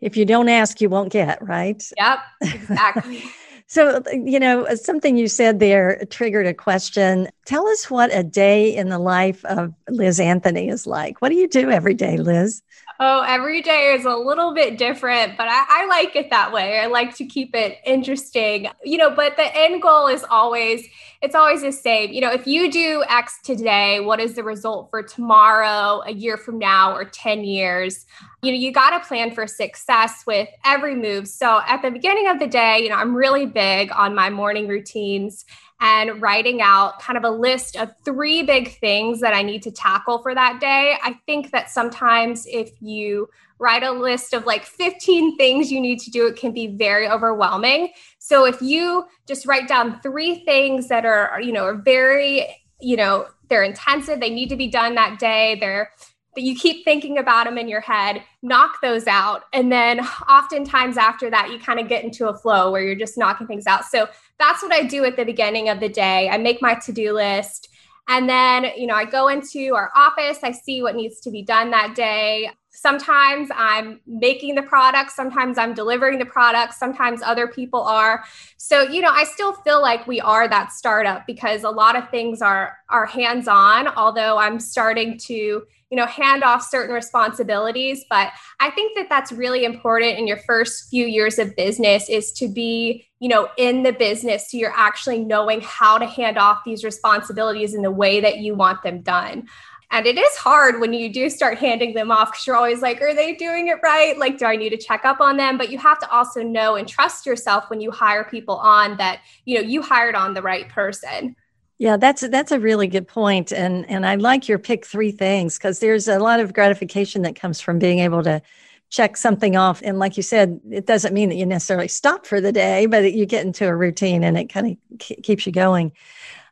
If 0.00 0.16
you 0.16 0.24
don't 0.24 0.48
ask, 0.48 0.80
you 0.80 0.88
won't 0.88 1.12
get, 1.12 1.40
right? 1.46 1.82
Yep, 1.96 2.18
exactly. 2.42 3.22
so, 3.72 4.02
you 4.12 4.38
know, 4.38 4.66
something 4.74 5.16
you 5.16 5.28
said 5.28 5.58
there 5.58 6.04
triggered 6.10 6.46
a 6.46 6.52
question. 6.52 7.30
Tell 7.46 7.66
us 7.66 7.90
what 7.90 8.14
a 8.14 8.22
day 8.22 8.76
in 8.76 8.90
the 8.90 8.98
life 8.98 9.42
of 9.46 9.72
Liz 9.88 10.20
Anthony 10.20 10.68
is 10.68 10.86
like. 10.86 11.22
What 11.22 11.30
do 11.30 11.36
you 11.36 11.48
do 11.48 11.70
every 11.70 11.94
day, 11.94 12.18
Liz? 12.18 12.60
Oh, 13.00 13.24
every 13.26 13.62
day 13.62 13.94
is 13.94 14.04
a 14.04 14.14
little 14.14 14.52
bit 14.52 14.76
different, 14.76 15.38
but 15.38 15.48
I, 15.48 15.64
I, 15.66 15.86
like 15.86 16.14
it 16.14 16.28
that 16.28 16.52
way. 16.52 16.80
I 16.80 16.86
like 16.86 17.16
to 17.16 17.24
keep 17.24 17.56
it 17.56 17.78
interesting, 17.86 18.68
you 18.84 18.98
know, 18.98 19.10
but 19.10 19.36
the 19.36 19.56
end 19.56 19.80
goal 19.80 20.06
is 20.06 20.22
always, 20.30 20.86
it's 21.22 21.34
always 21.34 21.62
the 21.62 21.72
same. 21.72 22.12
You 22.12 22.20
know, 22.20 22.30
if 22.30 22.46
you 22.46 22.70
do 22.70 23.02
X 23.08 23.40
today, 23.42 24.00
what 24.00 24.20
is 24.20 24.34
the 24.34 24.44
result 24.44 24.90
for 24.90 25.02
tomorrow, 25.02 26.02
a 26.04 26.12
year 26.12 26.36
from 26.36 26.58
now, 26.58 26.94
or 26.94 27.06
10 27.06 27.44
years? 27.44 28.04
You 28.42 28.50
know, 28.50 28.58
you 28.58 28.72
got 28.72 28.90
to 28.90 29.06
plan 29.06 29.32
for 29.32 29.46
success 29.46 30.24
with 30.26 30.48
every 30.64 30.96
move. 30.96 31.28
So 31.28 31.60
at 31.64 31.80
the 31.80 31.92
beginning 31.92 32.26
of 32.26 32.40
the 32.40 32.48
day, 32.48 32.80
you 32.80 32.88
know, 32.88 32.96
I'm 32.96 33.14
really 33.14 33.46
big 33.46 33.92
on 33.92 34.16
my 34.16 34.30
morning 34.30 34.66
routines 34.66 35.44
and 35.80 36.20
writing 36.20 36.60
out 36.60 37.00
kind 37.00 37.16
of 37.16 37.22
a 37.22 37.30
list 37.30 37.76
of 37.76 37.92
three 38.04 38.42
big 38.42 38.76
things 38.78 39.20
that 39.20 39.32
I 39.32 39.42
need 39.42 39.62
to 39.62 39.70
tackle 39.70 40.18
for 40.22 40.34
that 40.34 40.58
day. 40.60 40.96
I 41.04 41.20
think 41.24 41.52
that 41.52 41.70
sometimes 41.70 42.44
if 42.48 42.70
you 42.80 43.28
write 43.60 43.84
a 43.84 43.92
list 43.92 44.34
of 44.34 44.44
like 44.44 44.64
15 44.64 45.36
things 45.36 45.70
you 45.70 45.80
need 45.80 46.00
to 46.00 46.10
do, 46.10 46.26
it 46.26 46.34
can 46.34 46.50
be 46.52 46.66
very 46.66 47.08
overwhelming. 47.08 47.92
So 48.18 48.44
if 48.44 48.60
you 48.60 49.04
just 49.24 49.46
write 49.46 49.68
down 49.68 50.00
three 50.00 50.44
things 50.44 50.88
that 50.88 51.04
are, 51.04 51.40
you 51.40 51.52
know, 51.52 51.64
are 51.64 51.76
very, 51.76 52.64
you 52.80 52.96
know, 52.96 53.28
they're 53.48 53.62
intensive, 53.62 54.18
they 54.18 54.30
need 54.30 54.48
to 54.48 54.56
be 54.56 54.66
done 54.66 54.96
that 54.96 55.20
day, 55.20 55.58
they're 55.60 55.90
that 56.34 56.42
you 56.42 56.54
keep 56.54 56.84
thinking 56.84 57.18
about 57.18 57.44
them 57.44 57.58
in 57.58 57.68
your 57.68 57.80
head, 57.80 58.22
knock 58.42 58.80
those 58.80 59.06
out. 59.06 59.42
And 59.52 59.70
then 59.70 60.00
oftentimes 60.28 60.96
after 60.96 61.28
that, 61.30 61.50
you 61.50 61.58
kind 61.58 61.78
of 61.78 61.88
get 61.88 62.04
into 62.04 62.28
a 62.28 62.36
flow 62.36 62.70
where 62.70 62.82
you're 62.82 62.94
just 62.94 63.18
knocking 63.18 63.46
things 63.46 63.66
out. 63.66 63.84
So 63.84 64.08
that's 64.38 64.62
what 64.62 64.72
I 64.72 64.82
do 64.82 65.04
at 65.04 65.16
the 65.16 65.24
beginning 65.24 65.68
of 65.68 65.80
the 65.80 65.88
day. 65.88 66.28
I 66.28 66.38
make 66.38 66.62
my 66.62 66.74
to 66.74 66.92
do 66.92 67.12
list. 67.12 67.68
And 68.08 68.28
then, 68.28 68.66
you 68.76 68.86
know, 68.86 68.94
I 68.94 69.04
go 69.04 69.28
into 69.28 69.74
our 69.74 69.90
office, 69.94 70.38
I 70.42 70.52
see 70.52 70.82
what 70.82 70.96
needs 70.96 71.20
to 71.20 71.30
be 71.30 71.42
done 71.42 71.70
that 71.70 71.94
day. 71.94 72.50
Sometimes 72.82 73.48
I'm 73.54 74.00
making 74.08 74.56
the 74.56 74.62
product, 74.62 75.12
sometimes 75.12 75.56
I'm 75.56 75.72
delivering 75.72 76.18
the 76.18 76.26
product, 76.26 76.74
sometimes 76.74 77.22
other 77.22 77.46
people 77.46 77.80
are. 77.82 78.24
So, 78.56 78.82
you 78.82 79.00
know, 79.00 79.10
I 79.12 79.22
still 79.22 79.52
feel 79.52 79.80
like 79.80 80.08
we 80.08 80.20
are 80.20 80.48
that 80.48 80.72
startup 80.72 81.24
because 81.24 81.62
a 81.62 81.70
lot 81.70 81.94
of 81.94 82.10
things 82.10 82.42
are 82.42 82.76
are 82.88 83.06
hands-on, 83.06 83.86
although 83.86 84.36
I'm 84.36 84.58
starting 84.58 85.16
to 85.28 85.62
you 85.92 85.96
know 85.96 86.06
hand 86.06 86.42
off 86.42 86.62
certain 86.62 86.94
responsibilities 86.94 88.06
but 88.08 88.32
i 88.60 88.70
think 88.70 88.96
that 88.96 89.10
that's 89.10 89.30
really 89.30 89.66
important 89.66 90.18
in 90.18 90.26
your 90.26 90.38
first 90.38 90.88
few 90.88 91.06
years 91.06 91.38
of 91.38 91.54
business 91.54 92.08
is 92.08 92.32
to 92.32 92.48
be 92.48 93.06
you 93.20 93.28
know 93.28 93.50
in 93.58 93.82
the 93.82 93.92
business 93.92 94.50
so 94.50 94.56
you're 94.56 94.72
actually 94.74 95.22
knowing 95.22 95.60
how 95.60 95.98
to 95.98 96.06
hand 96.06 96.38
off 96.38 96.64
these 96.64 96.82
responsibilities 96.82 97.74
in 97.74 97.82
the 97.82 97.90
way 97.90 98.20
that 98.20 98.38
you 98.38 98.54
want 98.54 98.82
them 98.82 99.02
done 99.02 99.46
and 99.92 100.06
it 100.06 100.18
is 100.18 100.36
hard 100.36 100.80
when 100.80 100.94
you 100.94 101.12
do 101.12 101.28
start 101.28 101.58
handing 101.58 101.92
them 101.92 102.10
off 102.10 102.32
because 102.32 102.46
you're 102.46 102.56
always 102.56 102.80
like, 102.80 103.00
are 103.02 103.14
they 103.14 103.34
doing 103.34 103.68
it 103.68 103.76
right? 103.82 104.18
Like, 104.18 104.38
do 104.38 104.46
I 104.46 104.56
need 104.56 104.70
to 104.70 104.78
check 104.78 105.04
up 105.04 105.20
on 105.20 105.36
them? 105.36 105.58
But 105.58 105.70
you 105.70 105.78
have 105.78 105.98
to 105.98 106.10
also 106.10 106.42
know 106.42 106.76
and 106.76 106.88
trust 106.88 107.26
yourself 107.26 107.68
when 107.68 107.80
you 107.80 107.90
hire 107.90 108.24
people 108.24 108.56
on 108.56 108.96
that, 108.96 109.20
you 109.44 109.56
know, 109.56 109.60
you 109.60 109.82
hired 109.82 110.14
on 110.14 110.32
the 110.32 110.40
right 110.40 110.68
person. 110.70 111.36
Yeah, 111.78 111.98
that's 111.98 112.26
that's 112.28 112.52
a 112.52 112.60
really 112.60 112.86
good 112.86 113.08
point, 113.08 113.52
and 113.52 113.88
and 113.90 114.06
I 114.06 114.14
like 114.14 114.48
your 114.48 114.58
pick 114.58 114.86
three 114.86 115.10
things 115.10 115.58
because 115.58 115.80
there's 115.80 116.06
a 116.06 116.20
lot 116.20 116.38
of 116.38 116.52
gratification 116.52 117.22
that 117.22 117.34
comes 117.34 117.60
from 117.60 117.80
being 117.80 117.98
able 117.98 118.22
to 118.22 118.40
check 118.88 119.16
something 119.16 119.56
off. 119.56 119.80
And 119.82 119.98
like 119.98 120.16
you 120.16 120.22
said, 120.22 120.60
it 120.70 120.86
doesn't 120.86 121.12
mean 121.12 121.30
that 121.30 121.36
you 121.36 121.46
necessarily 121.46 121.88
stop 121.88 122.26
for 122.26 122.40
the 122.40 122.52
day, 122.52 122.86
but 122.86 123.12
you 123.12 123.26
get 123.26 123.44
into 123.44 123.66
a 123.66 123.74
routine 123.74 124.22
and 124.22 124.38
it 124.38 124.52
kind 124.52 124.78
of 124.92 124.98
keeps 124.98 125.44
you 125.44 125.50
going. 125.50 125.92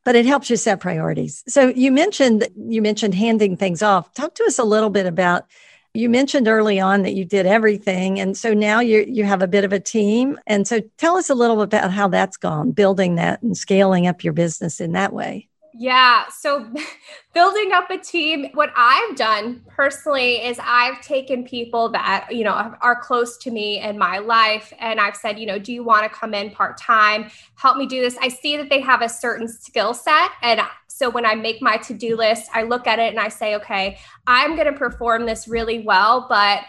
But 0.04 0.16
it 0.16 0.26
helps 0.26 0.48
you 0.48 0.56
set 0.56 0.80
priorities. 0.80 1.44
So 1.46 1.68
you 1.68 1.92
mentioned 1.92 2.48
you 2.56 2.80
mentioned 2.82 3.14
handing 3.14 3.56
things 3.56 3.82
off. 3.82 4.12
Talk 4.14 4.34
to 4.36 4.44
us 4.44 4.58
a 4.58 4.64
little 4.64 4.90
bit 4.90 5.06
about 5.06 5.44
you 5.92 6.08
mentioned 6.08 6.46
early 6.46 6.78
on 6.78 7.02
that 7.02 7.14
you 7.14 7.24
did 7.24 7.46
everything. 7.46 8.20
And 8.20 8.36
so 8.36 8.54
now 8.54 8.80
you 8.80 9.04
you 9.06 9.24
have 9.24 9.42
a 9.42 9.48
bit 9.48 9.64
of 9.64 9.72
a 9.72 9.80
team. 9.80 10.38
And 10.46 10.66
so 10.66 10.80
tell 10.98 11.16
us 11.16 11.28
a 11.30 11.34
little 11.34 11.56
bit 11.56 11.78
about 11.78 11.90
how 11.90 12.08
that's 12.08 12.36
gone, 12.36 12.72
building 12.72 13.16
that 13.16 13.42
and 13.42 13.56
scaling 13.56 14.06
up 14.06 14.24
your 14.24 14.32
business 14.32 14.80
in 14.80 14.92
that 14.92 15.12
way. 15.12 15.48
Yeah. 15.74 16.24
So 16.28 16.66
building 17.34 17.72
up 17.72 17.90
a 17.90 17.98
team, 17.98 18.48
what 18.54 18.72
I've 18.76 19.16
done 19.16 19.64
personally 19.68 20.44
is 20.44 20.58
I've 20.62 21.00
taken 21.00 21.44
people 21.44 21.88
that, 21.90 22.28
you 22.30 22.44
know, 22.44 22.52
are 22.80 23.00
close 23.00 23.36
to 23.38 23.50
me 23.50 23.80
in 23.80 23.96
my 23.98 24.18
life 24.18 24.72
and 24.78 25.00
I've 25.00 25.16
said, 25.16 25.38
you 25.38 25.46
know, 25.46 25.58
do 25.58 25.72
you 25.72 25.84
want 25.84 26.02
to 26.04 26.08
come 26.08 26.34
in 26.34 26.50
part 26.50 26.76
time? 26.78 27.30
Help 27.54 27.76
me 27.76 27.86
do 27.86 28.00
this. 28.00 28.16
I 28.20 28.28
see 28.28 28.56
that 28.56 28.68
they 28.68 28.80
have 28.80 29.02
a 29.02 29.08
certain 29.08 29.48
skill 29.48 29.94
set. 29.94 30.30
And 30.42 30.60
so 30.88 31.08
when 31.08 31.24
I 31.24 31.34
make 31.34 31.62
my 31.62 31.76
to 31.78 31.94
do 31.94 32.16
list, 32.16 32.50
I 32.52 32.64
look 32.64 32.86
at 32.86 32.98
it 32.98 33.10
and 33.10 33.20
I 33.20 33.28
say, 33.28 33.54
okay, 33.56 33.98
I'm 34.26 34.56
going 34.56 34.66
to 34.70 34.78
perform 34.78 35.26
this 35.26 35.46
really 35.46 35.80
well, 35.80 36.26
but 36.28 36.62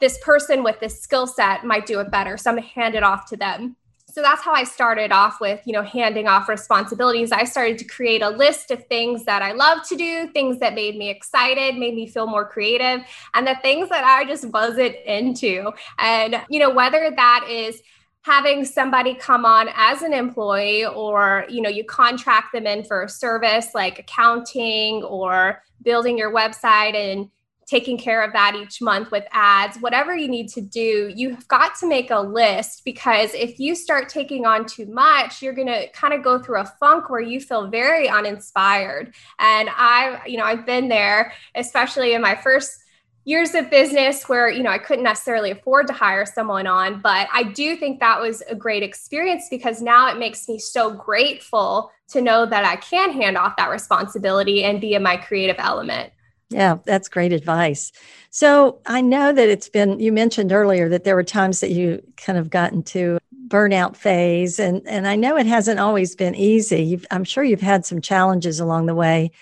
this 0.00 0.18
person 0.22 0.62
with 0.62 0.80
this 0.80 1.00
skill 1.00 1.26
set 1.26 1.64
might 1.64 1.86
do 1.86 2.00
it 2.00 2.10
better. 2.10 2.36
So 2.36 2.50
I'm 2.50 2.56
going 2.56 2.68
to 2.68 2.74
hand 2.74 2.94
it 2.94 3.02
off 3.02 3.26
to 3.30 3.36
them 3.36 3.76
so 4.16 4.22
that's 4.22 4.40
how 4.40 4.52
I 4.52 4.64
started 4.64 5.12
off 5.12 5.42
with, 5.42 5.60
you 5.66 5.74
know, 5.74 5.82
handing 5.82 6.26
off 6.26 6.48
responsibilities. 6.48 7.32
I 7.32 7.44
started 7.44 7.76
to 7.76 7.84
create 7.84 8.22
a 8.22 8.30
list 8.30 8.70
of 8.70 8.86
things 8.86 9.26
that 9.26 9.42
I 9.42 9.52
love 9.52 9.86
to 9.88 9.94
do, 9.94 10.28
things 10.28 10.58
that 10.60 10.72
made 10.72 10.96
me 10.96 11.10
excited, 11.10 11.76
made 11.76 11.94
me 11.94 12.06
feel 12.06 12.26
more 12.26 12.48
creative, 12.48 13.06
and 13.34 13.46
the 13.46 13.58
things 13.60 13.90
that 13.90 14.04
I 14.04 14.24
just 14.24 14.46
wasn't 14.46 14.96
into. 15.04 15.70
And, 15.98 16.42
you 16.48 16.58
know, 16.58 16.70
whether 16.70 17.12
that 17.14 17.46
is 17.50 17.82
having 18.22 18.64
somebody 18.64 19.14
come 19.14 19.44
on 19.44 19.68
as 19.76 20.00
an 20.00 20.14
employee 20.14 20.86
or 20.86 21.44
you 21.50 21.60
know 21.60 21.68
you 21.68 21.84
contract 21.84 22.52
them 22.52 22.66
in 22.66 22.82
for 22.82 23.04
a 23.04 23.08
service 23.08 23.68
like 23.72 24.00
accounting 24.00 25.00
or 25.04 25.62
building 25.82 26.18
your 26.18 26.32
website 26.32 26.94
and 26.94 27.28
taking 27.66 27.98
care 27.98 28.22
of 28.22 28.32
that 28.32 28.54
each 28.54 28.80
month 28.80 29.10
with 29.10 29.24
ads, 29.32 29.78
whatever 29.78 30.16
you 30.16 30.28
need 30.28 30.48
to 30.48 30.60
do, 30.60 31.12
you've 31.14 31.46
got 31.48 31.74
to 31.80 31.88
make 31.88 32.10
a 32.10 32.20
list 32.20 32.82
because 32.84 33.34
if 33.34 33.58
you 33.58 33.74
start 33.74 34.08
taking 34.08 34.46
on 34.46 34.64
too 34.66 34.86
much, 34.86 35.42
you're 35.42 35.52
going 35.52 35.66
to 35.66 35.88
kind 35.88 36.14
of 36.14 36.22
go 36.22 36.38
through 36.38 36.60
a 36.60 36.72
funk 36.78 37.10
where 37.10 37.20
you 37.20 37.40
feel 37.40 37.68
very 37.68 38.08
uninspired. 38.08 39.14
And 39.40 39.68
I, 39.72 40.20
you 40.26 40.38
know, 40.38 40.44
I've 40.44 40.64
been 40.64 40.88
there, 40.88 41.32
especially 41.56 42.14
in 42.14 42.22
my 42.22 42.36
first 42.36 42.84
years 43.24 43.56
of 43.56 43.68
business 43.70 44.28
where 44.28 44.48
you 44.48 44.62
know 44.62 44.70
I 44.70 44.78
couldn't 44.78 45.02
necessarily 45.02 45.50
afford 45.50 45.88
to 45.88 45.92
hire 45.92 46.24
someone 46.24 46.68
on 46.68 47.00
but 47.00 47.26
I 47.32 47.42
do 47.42 47.74
think 47.74 47.98
that 47.98 48.20
was 48.20 48.40
a 48.48 48.54
great 48.54 48.84
experience 48.84 49.48
because 49.50 49.82
now 49.82 50.08
it 50.08 50.16
makes 50.16 50.48
me 50.48 50.60
so 50.60 50.92
grateful 50.92 51.90
to 52.10 52.20
know 52.20 52.46
that 52.46 52.64
I 52.64 52.76
can 52.76 53.10
hand 53.10 53.36
off 53.36 53.56
that 53.56 53.68
responsibility 53.68 54.62
and 54.62 54.80
be 54.80 54.94
in 54.94 55.02
my 55.02 55.16
creative 55.16 55.56
element. 55.58 56.12
Yeah, 56.50 56.78
that's 56.84 57.08
great 57.08 57.32
advice. 57.32 57.90
So 58.30 58.78
I 58.86 59.00
know 59.00 59.32
that 59.32 59.48
it's 59.48 59.68
been, 59.68 59.98
you 59.98 60.12
mentioned 60.12 60.52
earlier 60.52 60.88
that 60.88 61.02
there 61.02 61.16
were 61.16 61.24
times 61.24 61.60
that 61.60 61.70
you 61.70 62.02
kind 62.16 62.38
of 62.38 62.50
got 62.50 62.72
into 62.72 63.18
burnout 63.48 63.96
phase. 63.96 64.58
And, 64.58 64.86
and 64.86 65.08
I 65.08 65.16
know 65.16 65.36
it 65.36 65.46
hasn't 65.46 65.80
always 65.80 66.14
been 66.14 66.34
easy. 66.34 66.82
You've, 66.82 67.06
I'm 67.10 67.24
sure 67.24 67.42
you've 67.42 67.60
had 67.60 67.84
some 67.84 68.00
challenges 68.00 68.60
along 68.60 68.86
the 68.86 68.94
way. 68.94 69.32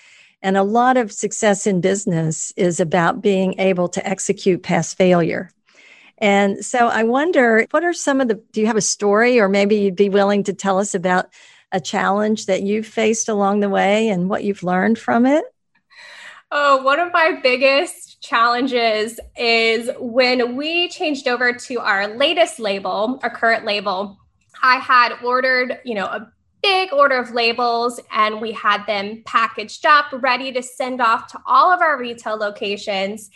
And 0.41 0.57
a 0.57 0.63
lot 0.63 0.97
of 0.97 1.11
success 1.11 1.65
in 1.67 1.81
business 1.81 2.53
is 2.55 2.79
about 2.79 3.21
being 3.21 3.59
able 3.59 3.87
to 3.89 4.07
execute 4.07 4.63
past 4.63 4.97
failure. 4.97 5.51
And 6.19 6.63
so 6.63 6.87
I 6.87 7.03
wonder, 7.03 7.65
what 7.71 7.83
are 7.83 7.93
some 7.93 8.21
of 8.21 8.27
the, 8.27 8.35
do 8.51 8.61
you 8.61 8.67
have 8.67 8.77
a 8.77 8.81
story 8.81 9.39
or 9.39 9.49
maybe 9.49 9.75
you'd 9.75 9.95
be 9.95 10.09
willing 10.09 10.43
to 10.43 10.53
tell 10.53 10.79
us 10.79 10.95
about 10.95 11.29
a 11.71 11.81
challenge 11.81 12.45
that 12.45 12.63
you've 12.63 12.87
faced 12.87 13.27
along 13.27 13.59
the 13.59 13.69
way 13.69 14.07
and 14.09 14.29
what 14.29 14.43
you've 14.43 14.63
learned 14.63 14.97
from 14.97 15.25
it? 15.25 15.43
Oh, 16.51 16.83
one 16.83 16.99
of 16.99 17.11
my 17.11 17.39
biggest 17.41 18.21
challenges 18.21 19.19
is 19.37 19.89
when 19.99 20.55
we 20.55 20.87
changed 20.89 21.27
over 21.27 21.53
to 21.53 21.79
our 21.79 22.07
latest 22.07 22.59
label, 22.59 23.19
our 23.23 23.29
current 23.29 23.65
label. 23.65 24.17
I 24.61 24.77
had 24.77 25.13
ordered, 25.23 25.79
you 25.83 25.95
know, 25.95 26.05
a 26.05 26.31
big 26.61 26.93
order 26.93 27.17
of 27.17 27.31
labels 27.31 27.99
and 28.11 28.41
we 28.41 28.51
had 28.51 28.85
them 28.85 29.23
packaged 29.25 29.85
up, 29.85 30.05
ready 30.13 30.51
to 30.51 30.63
send 30.63 31.01
off 31.01 31.27
to 31.31 31.39
all 31.45 31.71
of 31.71 31.81
our 31.81 31.99
retail 31.99 32.37
locations. 32.37 33.29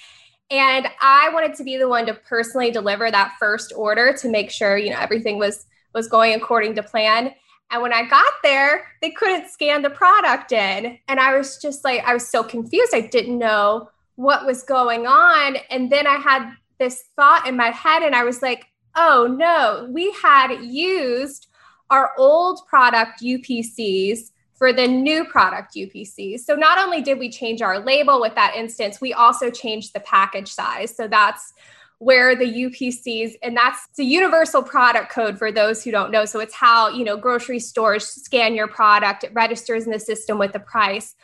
And 0.52 0.88
I 1.02 1.30
wanted 1.34 1.56
to 1.56 1.63
be 1.63 1.78
the 1.78 1.88
one 1.88 2.06
to 2.08 2.13
personally 2.13 2.72
deliver 2.72 3.12
that 3.12 3.36
first 3.39 3.74
order 3.76 4.13
to 4.13 4.30
make 4.30 4.50
sure, 4.50 4.78
you 4.78 4.91
know, 4.91 5.00
everything 5.00 5.38
was 5.38 5.65
was 5.93 6.08
going 6.08 6.36
according 6.36 6.76
to 6.76 6.84
plan. 6.84 7.34
And 7.71 7.82
when 7.82 7.93
I 7.93 8.08
got 8.08 8.34
there, 8.43 8.88
they 9.01 9.12
couldn't 9.12 9.49
scan 9.49 9.82
the 9.82 9.89
product 9.89 10.51
in. 10.51 10.97
And 11.08 11.19
I 11.19 11.38
was 11.38 11.58
just 11.58 11.84
like, 11.84 12.03
I 12.03 12.13
was 12.13 12.27
so 12.27 12.43
confused. 12.43 12.93
I 12.95 13.01
didn't 13.01 13.38
know 13.38 13.89
what 14.15 14.45
was 14.45 14.63
going 14.63 15.08
on. 15.08 15.58
And 15.69 15.91
then 15.91 16.08
I 16.08 16.15
had 16.15 16.51
this 16.79 17.03
thought 17.15 17.47
in 17.47 17.55
my 17.55 17.69
head, 17.69 18.03
and 18.03 18.15
I 18.15 18.23
was 18.23 18.41
like, 18.41 18.65
oh 18.95 19.34
no, 19.38 19.88
we 19.91 20.12
had 20.21 20.62
used 20.63 21.47
our 21.89 22.12
old 22.17 22.65
product 22.67 23.21
UPCs 23.21 24.32
for 24.55 24.73
the 24.73 24.88
new 24.88 25.25
product 25.25 25.73
UPCs. 25.75 26.41
So 26.41 26.55
not 26.55 26.77
only 26.77 27.01
did 27.01 27.17
we 27.17 27.29
change 27.29 27.62
our 27.62 27.79
label 27.79 28.19
with 28.19 28.36
that 28.36 28.55
instance, 28.55 28.99
we 28.99 29.13
also 29.13 29.49
changed 29.49 29.93
the 29.93 30.01
package 30.01 30.51
size. 30.51 30.95
So 30.95 31.08
that's 31.08 31.53
where 31.99 32.35
the 32.35 32.45
UPCs, 32.45 33.33
and 33.43 33.55
that's 33.55 33.88
the 33.95 34.05
universal 34.05 34.63
product 34.63 35.12
code 35.12 35.38
for 35.38 35.51
those 35.51 35.83
who 35.83 35.91
don't 35.91 36.12
know. 36.12 36.25
So 36.25 36.39
it's 36.39 36.55
how, 36.55 36.89
you 36.89 37.03
know, 37.03 37.17
grocery 37.17 37.59
stores 37.59 38.07
scan 38.07 38.55
your 38.55 38.67
product, 38.67 39.23
it 39.25 39.33
registers 39.33 39.85
in 39.85 39.91
the 39.91 39.99
system 39.99 40.39
with 40.39 40.53
the 40.53 40.59
price. 40.59 41.15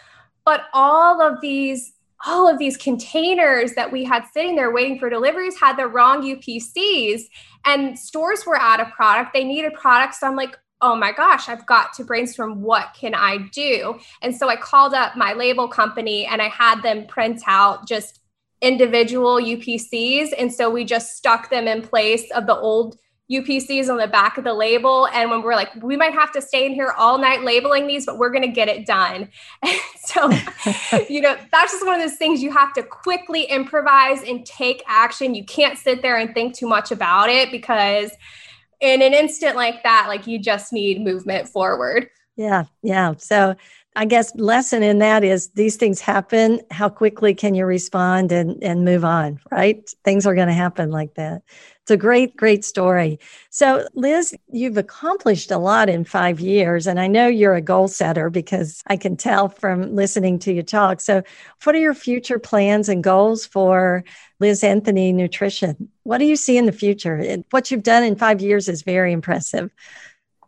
But 0.44 0.64
all 0.74 1.22
of 1.22 1.42
these 1.42 1.94
all 2.26 2.48
of 2.48 2.58
these 2.58 2.78
containers 2.78 3.74
that 3.74 3.92
we 3.92 4.04
had 4.04 4.24
sitting 4.34 4.56
there 4.56 4.72
waiting 4.72 4.98
for 4.98 5.10
deliveries 5.10 5.60
had 5.60 5.78
the 5.78 5.86
wrong 5.86 6.24
UPCs 6.24 7.24
and 7.66 8.00
stores 8.00 8.46
were 8.46 8.60
out 8.60 8.80
of 8.80 8.90
product. 8.90 9.34
They 9.34 9.44
needed 9.44 9.74
products. 9.74 10.22
So 10.22 10.28
I'm 10.28 10.36
like, 10.36 10.58
oh 10.82 10.96
my 10.96 11.12
gosh, 11.12 11.50
I've 11.50 11.66
got 11.66 11.94
to 11.94 12.04
brainstorm 12.04 12.62
what 12.62 12.96
can 13.00 13.14
I 13.14 13.50
do? 13.52 14.00
And 14.22 14.36
so 14.36 14.50
I 14.50 14.56
called 14.56 14.94
up 14.94 15.16
my 15.16 15.34
label 15.34 15.68
company 15.68 16.26
and 16.26 16.42
I 16.42 16.48
had 16.48 16.82
them 16.82 17.06
print 17.06 17.42
out 17.48 17.88
just 17.88 18.22
individual 18.62 19.36
UPCs. 19.36 20.30
And 20.38 20.52
so 20.54 20.70
we 20.70 20.86
just 20.86 21.16
stuck 21.18 21.50
them 21.50 21.68
in 21.68 21.82
place 21.82 22.30
of 22.32 22.46
the 22.46 22.56
old 22.56 22.98
UPCs 23.32 23.90
on 23.90 23.98
the 23.98 24.08
back 24.08 24.38
of 24.38 24.44
the 24.44 24.54
label. 24.54 25.08
And 25.08 25.32
when 25.32 25.42
we're 25.42 25.56
like, 25.56 25.70
we 25.82 25.98
might 25.98 26.14
have 26.14 26.32
to 26.34 26.42
stay 26.42 26.66
in 26.66 26.74
here 26.74 26.94
all 26.98 27.18
night 27.18 27.44
labeling 27.44 27.88
these, 27.88 28.06
but 28.06 28.20
we're 28.20 28.30
going 28.30 28.44
to 28.44 28.48
get 28.48 28.68
it 28.68 28.86
done. 28.86 29.30
And 29.64 29.80
so, 30.00 30.30
you 31.10 31.22
know, 31.22 31.36
that's 31.52 31.72
just 31.72 31.86
one 31.86 32.00
of 32.00 32.08
those 32.08 32.18
things 32.18 32.44
you 32.44 32.52
have 32.52 32.74
to 32.74 32.84
quickly 32.84 33.44
improvise 33.44 34.22
and 34.22 34.46
take 34.46 34.84
action. 34.88 35.34
You 35.34 35.44
can't 35.44 35.78
sit 35.78 36.02
there 36.02 36.18
and 36.18 36.34
think 36.34 36.56
too 36.56 36.68
much 36.68 36.92
about 36.92 37.30
it 37.30 37.52
because 37.52 38.12
in 38.80 39.02
an 39.02 39.14
instant 39.14 39.56
like 39.56 39.82
that, 39.84 40.06
like 40.08 40.28
you 40.28 40.38
just 40.38 40.72
need 40.72 41.02
movement 41.02 41.48
forward. 41.48 42.10
Yeah. 42.36 42.66
Yeah. 42.84 43.14
So 43.18 43.56
I 43.98 44.06
guess 44.06 44.36
lesson 44.36 44.84
in 44.84 45.00
that 45.00 45.24
is 45.24 45.50
these 45.50 45.78
things 45.78 46.02
happen. 46.02 46.60
How 46.70 46.90
quickly 46.90 47.34
can 47.34 47.56
you 47.56 47.66
respond 47.66 48.32
and, 48.32 48.62
and 48.62 48.84
move 48.84 49.06
on, 49.06 49.40
right? 49.52 49.90
Things 50.04 50.26
are 50.26 50.36
going 50.36 50.50
to 50.50 50.54
happen 50.54 50.92
like 50.92 51.14
that. 51.16 51.44
It's 51.86 51.92
a 51.92 51.98
great, 51.98 52.36
great 52.36 52.66
story. 52.66 53.20
So, 53.52 53.88
Liz, 53.94 54.36
you've 54.52 54.78
accomplished 54.78 55.52
a 55.52 55.60
lot 55.60 55.88
in 55.88 56.04
five 56.04 56.40
years, 56.40 56.88
and 56.88 57.00
I 57.00 57.06
know 57.06 57.28
you're 57.28 57.54
a 57.54 57.62
goal 57.62 57.88
setter 57.88 58.32
because 58.32 58.82
I 58.88 58.98
can 58.98 59.16
tell 59.16 59.50
from 59.50 59.96
listening 59.96 60.40
to 60.40 60.52
you 60.52 60.64
talk. 60.64 61.00
So, 61.00 61.22
what 61.64 61.76
are 61.76 61.80
your 61.80 61.94
future 61.94 62.40
plans 62.40 62.90
and 62.90 63.04
goals 63.04 63.46
for 63.46 64.04
Liz 64.40 64.64
Anthony 64.64 65.14
Nutrition? 65.14 65.90
What 66.02 66.18
do 66.18 66.26
you 66.26 66.36
see 66.36 66.58
in 66.58 66.66
the 66.66 66.72
future? 66.72 67.24
What 67.52 67.70
you've 67.70 67.84
done 67.84 68.04
in 68.04 68.16
five 68.16 68.42
years 68.42 68.68
is 68.68 68.82
very 68.82 69.14
impressive. 69.14 69.70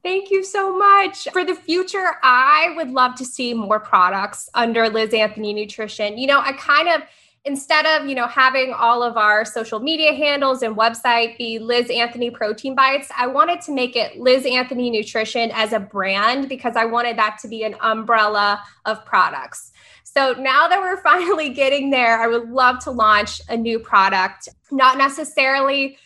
Thank 0.04 0.32
you 0.32 0.44
so 0.44 0.78
much. 0.78 1.28
For 1.32 1.44
the 1.44 1.56
future, 1.56 2.14
I 2.24 2.74
would 2.76 2.92
love 2.92 3.16
to 3.16 3.26
see 3.26 3.54
more 3.54 3.80
products 3.80 4.50
under 4.54 4.90
Liz 4.90 5.14
Anthony 5.14 5.54
Nutrition. 5.54 6.18
You 6.18 6.28
know, 6.28 6.40
I 6.40 6.54
kind 6.54 6.88
of 6.88 7.02
instead 7.48 7.86
of 7.86 8.08
you 8.08 8.14
know 8.14 8.28
having 8.28 8.74
all 8.74 9.02
of 9.02 9.16
our 9.16 9.46
social 9.46 9.80
media 9.80 10.14
handles 10.14 10.62
and 10.62 10.76
website 10.76 11.38
be 11.38 11.58
liz 11.60 11.90
anthony 11.90 12.30
protein 12.30 12.76
bites 12.76 13.08
i 13.18 13.26
wanted 13.26 13.62
to 13.62 13.72
make 13.72 13.96
it 13.96 14.20
liz 14.20 14.46
anthony 14.46 14.90
nutrition 14.90 15.50
as 15.54 15.72
a 15.72 15.80
brand 15.80 16.50
because 16.50 16.76
i 16.76 16.84
wanted 16.84 17.18
that 17.18 17.38
to 17.42 17.48
be 17.48 17.64
an 17.64 17.74
umbrella 17.82 18.62
of 18.86 19.04
products 19.06 19.72
so 20.04 20.34
now 20.34 20.68
that 20.68 20.80
we're 20.80 20.98
finally 21.02 21.50
getting 21.50 21.90
there 21.90 22.20
i 22.20 22.28
would 22.28 22.50
love 22.50 22.80
to 22.80 22.92
launch 22.92 23.40
a 23.48 23.56
new 23.56 23.80
product 23.80 24.50
not 24.70 24.98
necessarily 24.98 25.98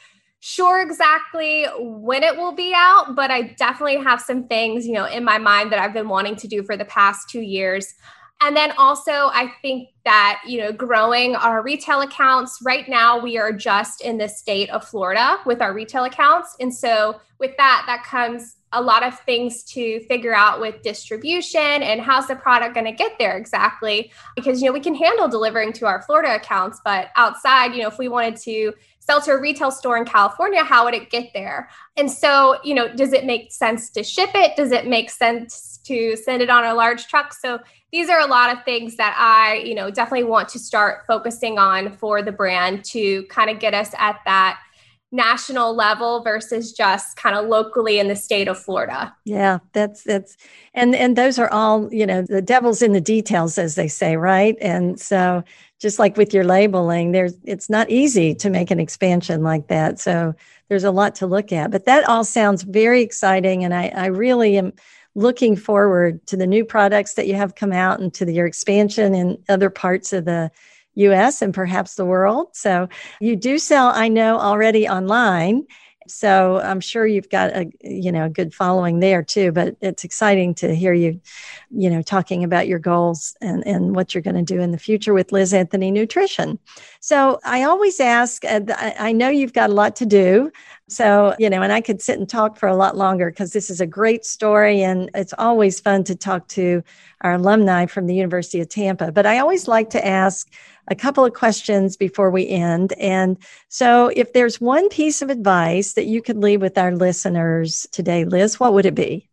sure 0.42 0.82
exactly 0.82 1.66
when 1.80 2.24
it 2.24 2.36
will 2.36 2.52
be 2.52 2.74
out 2.76 3.16
but 3.16 3.32
i 3.32 3.44
definitely 3.58 3.98
have 3.98 4.20
some 4.20 4.48
things 4.48 4.86
you 4.86 4.94
know 4.94 5.06
in 5.06 5.24
my 5.24 5.38
mind 5.38 5.72
that 5.72 5.80
i've 5.80 5.94
been 5.94 6.10
wanting 6.10 6.36
to 6.36 6.48
do 6.48 6.62
for 6.64 6.76
the 6.76 6.86
past 6.86 7.30
two 7.30 7.42
years 7.42 7.94
and 8.42 8.58
then 8.58 8.72
also, 8.78 9.12
I 9.12 9.54
think 9.62 9.90
that, 10.04 10.42
you 10.48 10.60
know, 10.60 10.72
growing 10.72 11.36
our 11.36 11.62
retail 11.62 12.02
accounts 12.02 12.58
right 12.64 12.90
now, 12.90 13.20
we 13.20 13.38
are 13.38 13.54
just 13.54 14.02
in 14.02 14.18
the 14.18 14.28
state 14.28 14.72
of 14.72 14.84
Florida 14.84 15.38
with 15.46 15.62
our 15.62 15.74
retail 15.74 16.06
accounts. 16.06 16.56
And 16.60 16.74
so, 16.74 17.22
with 17.38 17.56
that, 17.58 17.84
that 17.86 18.04
comes 18.04 18.56
a 18.74 18.82
lot 18.82 19.04
of 19.04 19.20
things 19.22 19.64
to 19.64 20.00
figure 20.02 20.34
out 20.34 20.62
with 20.62 20.82
distribution 20.82 21.60
and 21.60 22.00
how's 22.00 22.28
the 22.28 22.36
product 22.36 22.74
going 22.74 22.86
to 22.86 22.92
get 22.92 23.14
there 23.20 23.36
exactly. 23.36 24.12
Because, 24.36 24.62
you 24.62 24.68
know, 24.68 24.74
we 24.74 24.80
can 24.80 24.96
handle 24.96 25.28
delivering 25.28 25.74
to 25.74 25.86
our 25.86 26.02
Florida 26.04 26.36
accounts, 26.36 26.80
but 26.86 27.10
outside, 27.16 27.74
you 27.74 27.82
know, 27.82 27.90
if 27.90 27.98
we 27.98 28.08
wanted 28.08 28.38
to 28.38 28.74
sell 29.12 29.22
to 29.22 29.32
a 29.32 29.40
retail 29.40 29.72
store 29.72 29.98
in 29.98 30.06
California, 30.06 30.64
how 30.64 30.86
would 30.86 30.94
it 30.94 31.10
get 31.10 31.32
there? 31.34 31.70
And 31.98 32.10
so, 32.10 32.58
you 32.64 32.74
know, 32.74 32.88
does 32.96 33.12
it 33.12 33.26
make 33.26 33.52
sense 33.52 33.90
to 33.92 34.04
ship 34.04 34.30
it? 34.34 34.56
Does 34.56 34.72
it 34.72 34.88
make 34.88 35.10
sense 35.10 35.80
to 35.84 36.16
send 36.16 36.42
it 36.42 36.50
on 36.50 36.64
a 36.64 36.74
large 36.74 37.08
truck? 37.08 37.34
So, 37.34 37.60
these 37.92 38.08
are 38.08 38.22
a 38.22 38.26
lot 38.26 38.56
of 38.56 38.64
things 38.64 38.96
that 38.96 39.14
I, 39.20 39.56
you 39.56 39.76
know, 39.76 39.92
definitely 39.92 40.24
want 40.24 40.48
to 40.50 40.60
start 40.60 41.06
focusing 41.06 41.60
on 41.60 41.92
for 41.92 42.22
the 42.22 42.32
brand 42.32 42.86
to 42.86 43.24
kind 43.24 43.50
of 43.50 43.60
get 43.60 43.74
us 43.74 43.94
at 43.98 44.22
that 44.24 44.62
national 45.12 45.76
level 45.76 46.24
versus 46.24 46.72
just 46.72 47.18
kind 47.18 47.36
of 47.36 47.48
locally 47.48 48.00
in 48.00 48.08
the 48.08 48.16
state 48.16 48.48
of 48.48 48.58
Florida. 48.58 49.14
Yeah, 49.26 49.60
that's 49.74 50.04
that's 50.04 50.38
and 50.74 50.96
and 50.96 51.18
those 51.18 51.38
are 51.38 51.52
all, 51.52 51.94
you 51.94 52.06
know, 52.06 52.22
the 52.22 52.42
devil's 52.42 52.82
in 52.82 52.94
the 52.94 53.02
details 53.02 53.58
as 53.58 53.76
they 53.76 53.90
say, 53.90 54.16
right? 54.16 54.56
And 54.62 55.00
so 55.00 55.44
just 55.80 56.00
like 56.00 56.16
with 56.16 56.34
your 56.34 56.46
labeling, 56.46 57.12
there's 57.12 57.36
it's 57.44 57.70
not 57.70 57.90
easy 57.90 58.34
to 58.36 58.50
make 58.50 58.72
an 58.72 58.80
expansion 58.80 59.44
like 59.44 59.68
that. 59.68 60.00
So 60.00 60.34
there's 60.70 60.86
a 60.86 60.92
lot 60.92 61.16
to 61.16 61.28
look 61.28 61.52
at. 61.52 61.72
But 61.72 61.86
that 61.86 62.08
all 62.08 62.24
sounds 62.24 62.64
very 62.64 63.02
exciting 63.02 63.66
and 63.66 63.74
I 63.74 63.88
I 63.90 64.06
really 64.06 64.58
am 64.58 64.72
looking 65.14 65.58
forward 65.58 66.26
to 66.28 66.38
the 66.38 66.48
new 66.48 66.64
products 66.64 67.16
that 67.16 67.28
you 67.28 67.36
have 67.36 67.56
come 67.56 67.74
out 67.74 68.00
and 68.00 68.14
to 68.14 68.24
the, 68.24 68.32
your 68.32 68.46
expansion 68.46 69.14
in 69.14 69.38
other 69.50 69.70
parts 69.70 70.14
of 70.14 70.24
the 70.24 70.50
US 70.96 71.42
and 71.42 71.54
perhaps 71.54 71.96
the 71.96 72.06
world. 72.06 72.50
So 72.54 72.90
you 73.20 73.36
do 73.36 73.58
sell, 73.58 73.88
I 73.88 74.08
know, 74.08 74.40
already 74.40 74.88
online. 74.88 75.66
So 76.08 76.60
I'm 76.60 76.82
sure 76.82 77.06
you've 77.06 77.30
got 77.30 77.56
a 77.56 77.72
you 77.82 78.12
know 78.12 78.26
a 78.26 78.30
good 78.30 78.54
following 78.54 79.00
there 79.00 79.24
too. 79.24 79.52
But 79.52 79.76
it's 79.82 80.04
exciting 80.04 80.56
to 80.56 80.76
hear 80.76 80.94
you, 80.94 81.22
you 81.70 81.90
know, 81.90 82.02
talking 82.02 82.44
about 82.44 82.68
your 82.68 82.80
goals 82.80 83.36
and 83.42 83.66
and 83.66 83.96
what 83.96 84.14
you're 84.14 84.22
going 84.22 84.44
to 84.44 84.54
do 84.54 84.60
in 84.60 84.72
the 84.72 84.78
future 84.78 85.14
with 85.14 85.32
Liz 85.32 85.54
Anthony 85.54 85.92
Nutrition. 85.92 86.60
So 87.00 87.40
I 87.46 87.64
always 87.64 88.00
ask. 88.00 88.44
Uh, 88.44 88.62
I 88.78 89.12
know 89.12 89.30
you've 89.30 89.54
got 89.54 89.70
a 89.70 89.74
lot 89.74 89.96
to 89.98 90.06
do. 90.06 90.52
So, 90.92 91.34
you 91.40 91.50
know, 91.50 91.62
and 91.62 91.72
I 91.72 91.80
could 91.80 92.02
sit 92.02 92.20
and 92.20 92.28
talk 92.28 92.58
for 92.58 92.68
a 92.68 92.76
lot 92.76 92.98
longer 92.98 93.30
because 93.30 93.54
this 93.54 93.70
is 93.70 93.80
a 93.80 93.88
great 93.88 94.26
story 94.26 94.84
and 94.84 95.10
it's 95.16 95.34
always 95.38 95.80
fun 95.80 96.04
to 96.04 96.18
talk 96.18 96.50
to 96.50 96.84
our 97.22 97.36
alumni 97.36 97.86
from 97.86 98.08
the 98.08 98.14
University 98.14 98.60
of 98.60 98.68
Tampa. 98.68 99.10
But 99.14 99.26
I 99.26 99.40
always 99.40 99.70
like 99.70 99.90
to 99.92 100.06
ask 100.06 100.52
a 100.90 100.96
couple 100.96 101.24
of 101.24 101.34
questions 101.34 101.96
before 101.96 102.30
we 102.30 102.46
end. 102.46 102.92
And 103.00 103.38
so, 103.70 104.12
if 104.18 104.34
there's 104.34 104.60
one 104.60 104.90
piece 104.90 105.22
of 105.22 105.30
advice 105.30 105.94
that 105.94 106.08
you 106.08 106.22
could 106.22 106.38
leave 106.38 106.60
with 106.60 106.78
our 106.78 106.94
listeners 106.94 107.88
today, 107.94 108.26
Liz, 108.26 108.60
what 108.60 108.74
would 108.74 108.86
it 108.86 108.96
be? 108.96 109.30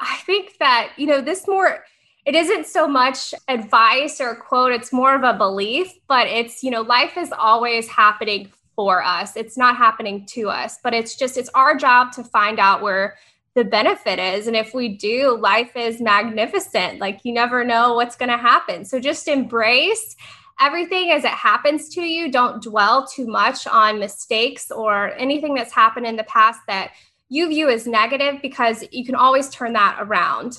I 0.00 0.16
think 0.24 0.56
that, 0.60 0.92
you 0.96 1.06
know, 1.06 1.20
this 1.20 1.46
more 1.46 1.84
it 2.24 2.34
isn't 2.34 2.66
so 2.66 2.88
much 2.88 3.34
advice 3.48 4.18
or 4.18 4.34
quote 4.34 4.72
it's 4.72 4.94
more 4.94 5.14
of 5.14 5.24
a 5.24 5.36
belief 5.36 5.92
but 6.08 6.26
it's 6.26 6.62
you 6.62 6.70
know 6.70 6.80
life 6.80 7.18
is 7.18 7.30
always 7.32 7.86
happening 7.86 8.50
for 8.74 9.02
us. 9.02 9.36
It's 9.36 9.56
not 9.56 9.76
happening 9.76 10.26
to 10.30 10.48
us, 10.48 10.78
but 10.82 10.94
it's 10.94 11.16
just, 11.16 11.36
it's 11.36 11.50
our 11.54 11.76
job 11.76 12.12
to 12.12 12.24
find 12.24 12.58
out 12.58 12.82
where 12.82 13.16
the 13.54 13.64
benefit 13.64 14.18
is. 14.18 14.46
And 14.46 14.56
if 14.56 14.74
we 14.74 14.96
do, 14.96 15.36
life 15.38 15.76
is 15.76 16.00
magnificent. 16.00 16.98
Like 16.98 17.20
you 17.24 17.32
never 17.32 17.64
know 17.64 17.94
what's 17.94 18.16
going 18.16 18.30
to 18.30 18.36
happen. 18.36 18.84
So 18.84 18.98
just 18.98 19.28
embrace 19.28 20.16
everything 20.60 21.10
as 21.10 21.24
it 21.24 21.30
happens 21.30 21.88
to 21.90 22.02
you. 22.02 22.30
Don't 22.30 22.62
dwell 22.62 23.06
too 23.06 23.26
much 23.26 23.66
on 23.66 23.98
mistakes 23.98 24.70
or 24.70 25.14
anything 25.16 25.54
that's 25.54 25.72
happened 25.72 26.06
in 26.06 26.16
the 26.16 26.24
past 26.24 26.60
that 26.68 26.92
you 27.28 27.48
view 27.48 27.68
as 27.68 27.86
negative 27.86 28.40
because 28.42 28.84
you 28.92 29.04
can 29.04 29.14
always 29.14 29.48
turn 29.50 29.72
that 29.72 29.98
around. 30.00 30.58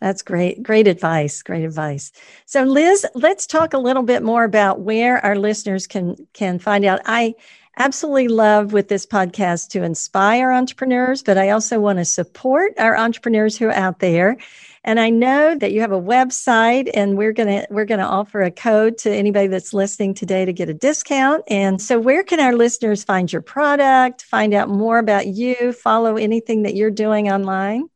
That's 0.00 0.22
great. 0.22 0.62
Great 0.62 0.86
advice. 0.86 1.42
Great 1.42 1.64
advice. 1.64 2.12
So 2.46 2.62
Liz, 2.62 3.04
let's 3.14 3.46
talk 3.46 3.74
a 3.74 3.78
little 3.78 4.04
bit 4.04 4.22
more 4.22 4.44
about 4.44 4.80
where 4.80 5.24
our 5.24 5.36
listeners 5.36 5.86
can 5.86 6.16
can 6.32 6.58
find 6.58 6.84
out. 6.84 7.00
I 7.04 7.34
absolutely 7.78 8.28
love 8.28 8.72
with 8.72 8.88
this 8.88 9.06
podcast 9.06 9.68
to 9.70 9.82
inspire 9.82 10.52
entrepreneurs, 10.52 11.22
but 11.22 11.38
I 11.38 11.50
also 11.50 11.80
want 11.80 11.98
to 11.98 12.04
support 12.04 12.74
our 12.78 12.96
entrepreneurs 12.96 13.56
who 13.56 13.66
are 13.66 13.72
out 13.72 14.00
there. 14.00 14.36
And 14.84 14.98
I 15.00 15.10
know 15.10 15.56
that 15.56 15.72
you 15.72 15.80
have 15.80 15.92
a 15.92 16.00
website 16.00 16.90
and 16.94 17.18
we're 17.18 17.32
going 17.32 17.48
to 17.48 17.66
we're 17.70 17.84
going 17.84 18.00
to 18.00 18.06
offer 18.06 18.42
a 18.42 18.50
code 18.50 18.98
to 18.98 19.10
anybody 19.10 19.48
that's 19.48 19.74
listening 19.74 20.14
today 20.14 20.44
to 20.44 20.52
get 20.52 20.68
a 20.68 20.74
discount. 20.74 21.42
And 21.48 21.82
so 21.82 21.98
where 21.98 22.22
can 22.22 22.40
our 22.40 22.54
listeners 22.54 23.04
find 23.04 23.32
your 23.32 23.42
product, 23.42 24.22
find 24.22 24.54
out 24.54 24.68
more 24.68 24.98
about 24.98 25.26
you, 25.26 25.72
follow 25.72 26.16
anything 26.16 26.62
that 26.62 26.74
you're 26.74 26.90
doing 26.90 27.30
online? 27.30 27.88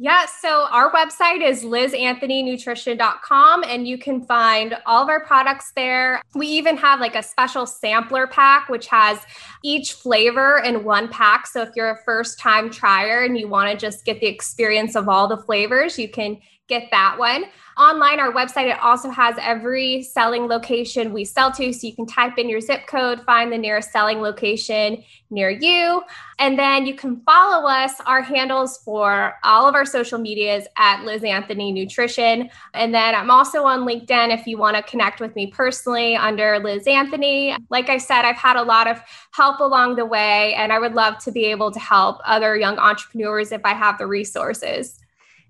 Yeah, 0.00 0.26
so 0.26 0.68
our 0.70 0.92
website 0.92 1.44
is 1.44 1.64
lizanthonynutrition.com 1.64 3.64
and 3.64 3.88
you 3.88 3.98
can 3.98 4.24
find 4.24 4.76
all 4.86 5.02
of 5.02 5.08
our 5.08 5.24
products 5.24 5.72
there. 5.74 6.22
We 6.36 6.46
even 6.46 6.76
have 6.76 7.00
like 7.00 7.16
a 7.16 7.22
special 7.22 7.66
sampler 7.66 8.28
pack, 8.28 8.68
which 8.68 8.86
has 8.86 9.18
each 9.64 9.94
flavor 9.94 10.62
in 10.64 10.84
one 10.84 11.08
pack. 11.08 11.48
So 11.48 11.62
if 11.62 11.70
you're 11.74 11.90
a 11.90 11.98
first 12.04 12.38
time 12.38 12.70
trier 12.70 13.24
and 13.24 13.36
you 13.36 13.48
want 13.48 13.72
to 13.72 13.76
just 13.76 14.04
get 14.04 14.20
the 14.20 14.28
experience 14.28 14.94
of 14.94 15.08
all 15.08 15.26
the 15.26 15.38
flavors, 15.38 15.98
you 15.98 16.08
can 16.08 16.38
get 16.68 16.88
that 16.90 17.18
one 17.18 17.44
online, 17.78 18.18
our 18.18 18.32
website, 18.32 18.66
it 18.66 18.78
also 18.80 19.08
has 19.08 19.36
every 19.40 20.02
selling 20.02 20.48
location 20.48 21.12
we 21.12 21.24
sell 21.24 21.52
to. 21.52 21.72
So 21.72 21.86
you 21.86 21.94
can 21.94 22.06
type 22.06 22.36
in 22.36 22.48
your 22.48 22.60
zip 22.60 22.86
code, 22.88 23.20
find 23.22 23.52
the 23.52 23.58
nearest 23.58 23.92
selling 23.92 24.20
location 24.20 25.04
near 25.30 25.48
you. 25.48 26.02
And 26.40 26.58
then 26.58 26.86
you 26.86 26.94
can 26.94 27.20
follow 27.20 27.68
us, 27.68 27.92
our 28.04 28.20
handles 28.20 28.78
for 28.78 29.34
all 29.44 29.68
of 29.68 29.76
our 29.76 29.84
social 29.84 30.18
medias 30.18 30.66
at 30.76 31.04
Liz 31.04 31.22
Anthony 31.22 31.70
Nutrition. 31.70 32.50
And 32.74 32.92
then 32.92 33.14
I'm 33.14 33.30
also 33.30 33.64
on 33.64 33.86
LinkedIn 33.86 34.36
if 34.36 34.46
you 34.46 34.58
want 34.58 34.76
to 34.76 34.82
connect 34.82 35.20
with 35.20 35.36
me 35.36 35.46
personally 35.46 36.16
under 36.16 36.58
Liz 36.58 36.86
Anthony. 36.86 37.56
Like 37.70 37.88
I 37.88 37.98
said, 37.98 38.24
I've 38.24 38.36
had 38.36 38.56
a 38.56 38.62
lot 38.62 38.88
of 38.88 39.00
help 39.30 39.60
along 39.60 39.96
the 39.96 40.06
way, 40.06 40.54
and 40.54 40.72
I 40.72 40.80
would 40.80 40.94
love 40.94 41.18
to 41.24 41.32
be 41.32 41.44
able 41.46 41.70
to 41.70 41.78
help 41.78 42.18
other 42.24 42.56
young 42.56 42.78
entrepreneurs 42.78 43.52
if 43.52 43.60
I 43.64 43.74
have 43.74 43.98
the 43.98 44.06
resources 44.06 44.98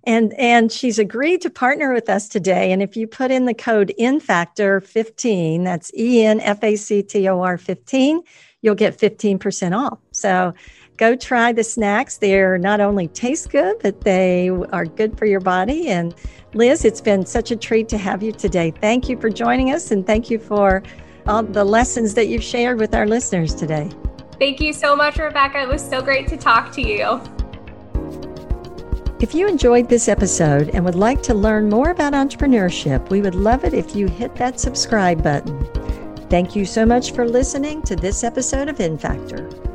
and 0.05 0.33
and 0.35 0.71
she's 0.71 0.99
agreed 0.99 1.43
to 1.43 1.51
partner 1.51 1.93
with 1.93 2.09
us 2.09 2.29
today. 2.29 2.73
And 2.73 2.83
if 2.83 2.97
you 2.97 3.07
put 3.07 3.31
in 3.31 3.45
the 3.47 3.55
code 3.55 3.93
infactor 3.99 4.83
15 4.83 5.65
that's 5.65 5.93
e 5.95 6.25
n 6.25 6.41
f 6.41 6.63
a 6.63 6.77
c 6.77 7.03
t 7.03 7.29
o 7.29 7.43
r 7.43 7.59
15 7.59 8.23
you'll 8.61 8.75
get 8.75 8.99
15% 8.99 9.77
off. 9.77 10.01
So 10.11 10.53
go 10.97 11.15
try 11.15 11.53
the 11.53 11.63
snacks. 11.63 12.17
They're 12.17 12.59
not 12.59 12.81
only 12.81 13.09
taste 13.09 13.51
good 13.51 13.77
but 13.83 14.03
they 14.03 14.51
are 14.73 14.85
good 14.85 15.19
for 15.19 15.27
your 15.27 15.41
body. 15.41 15.89
And 15.89 16.15
liz 16.55 16.85
it's 16.85 17.01
been 17.01 17.27
such 17.27 17.51
a 17.51 17.57
treat 17.57 17.89
to 17.91 17.99
have 17.99 18.23
you 18.23 18.33
today. 18.33 18.73
Thank 18.81 19.09
you 19.09 19.19
for 19.21 19.31
joining 19.31 19.73
us 19.73 19.91
and 19.91 20.07
thank 20.07 20.31
you 20.31 20.39
for 20.39 20.83
all 21.27 21.43
the 21.43 21.65
lessons 21.65 22.15
that 22.15 22.29
you've 22.29 22.43
shared 22.43 22.79
with 22.79 22.95
our 22.95 23.07
listeners 23.07 23.55
today. 23.55 23.91
Thank 24.39 24.61
you 24.61 24.73
so 24.73 24.95
much 24.95 25.19
rebecca. 25.19 25.61
It 25.61 25.69
was 25.69 25.87
so 25.87 26.01
great 26.01 26.29
to 26.29 26.37
talk 26.37 26.73
to 26.73 26.81
you 26.81 27.21
If 29.21 29.35
you 29.35 29.49
enjoyed 29.49 29.89
this 29.89 30.07
episode 30.07 30.71
and 30.71 30.85
would 30.85 30.95
like 30.95 31.23
to 31.25 31.35
learn 31.35 31.69
more 31.69 31.91
about 31.91 32.13
entrepreneurship, 32.13 33.11
we 33.11 33.21
would 33.21 33.35
love 33.35 33.65
it 33.65 33.75
if 33.75 33.97
you 33.97 34.07
hit 34.07 34.37
that 34.37 34.61
subscribe 34.61 35.25
button. 35.25 35.67
Thank 36.31 36.55
you 36.55 36.65
so 36.65 36.87
much 36.87 37.11
for 37.13 37.27
listening 37.27 37.83
to 37.83 37.97
this 37.97 38.23
episode 38.23 38.69
of 38.69 38.79
InFactor. 38.79 39.68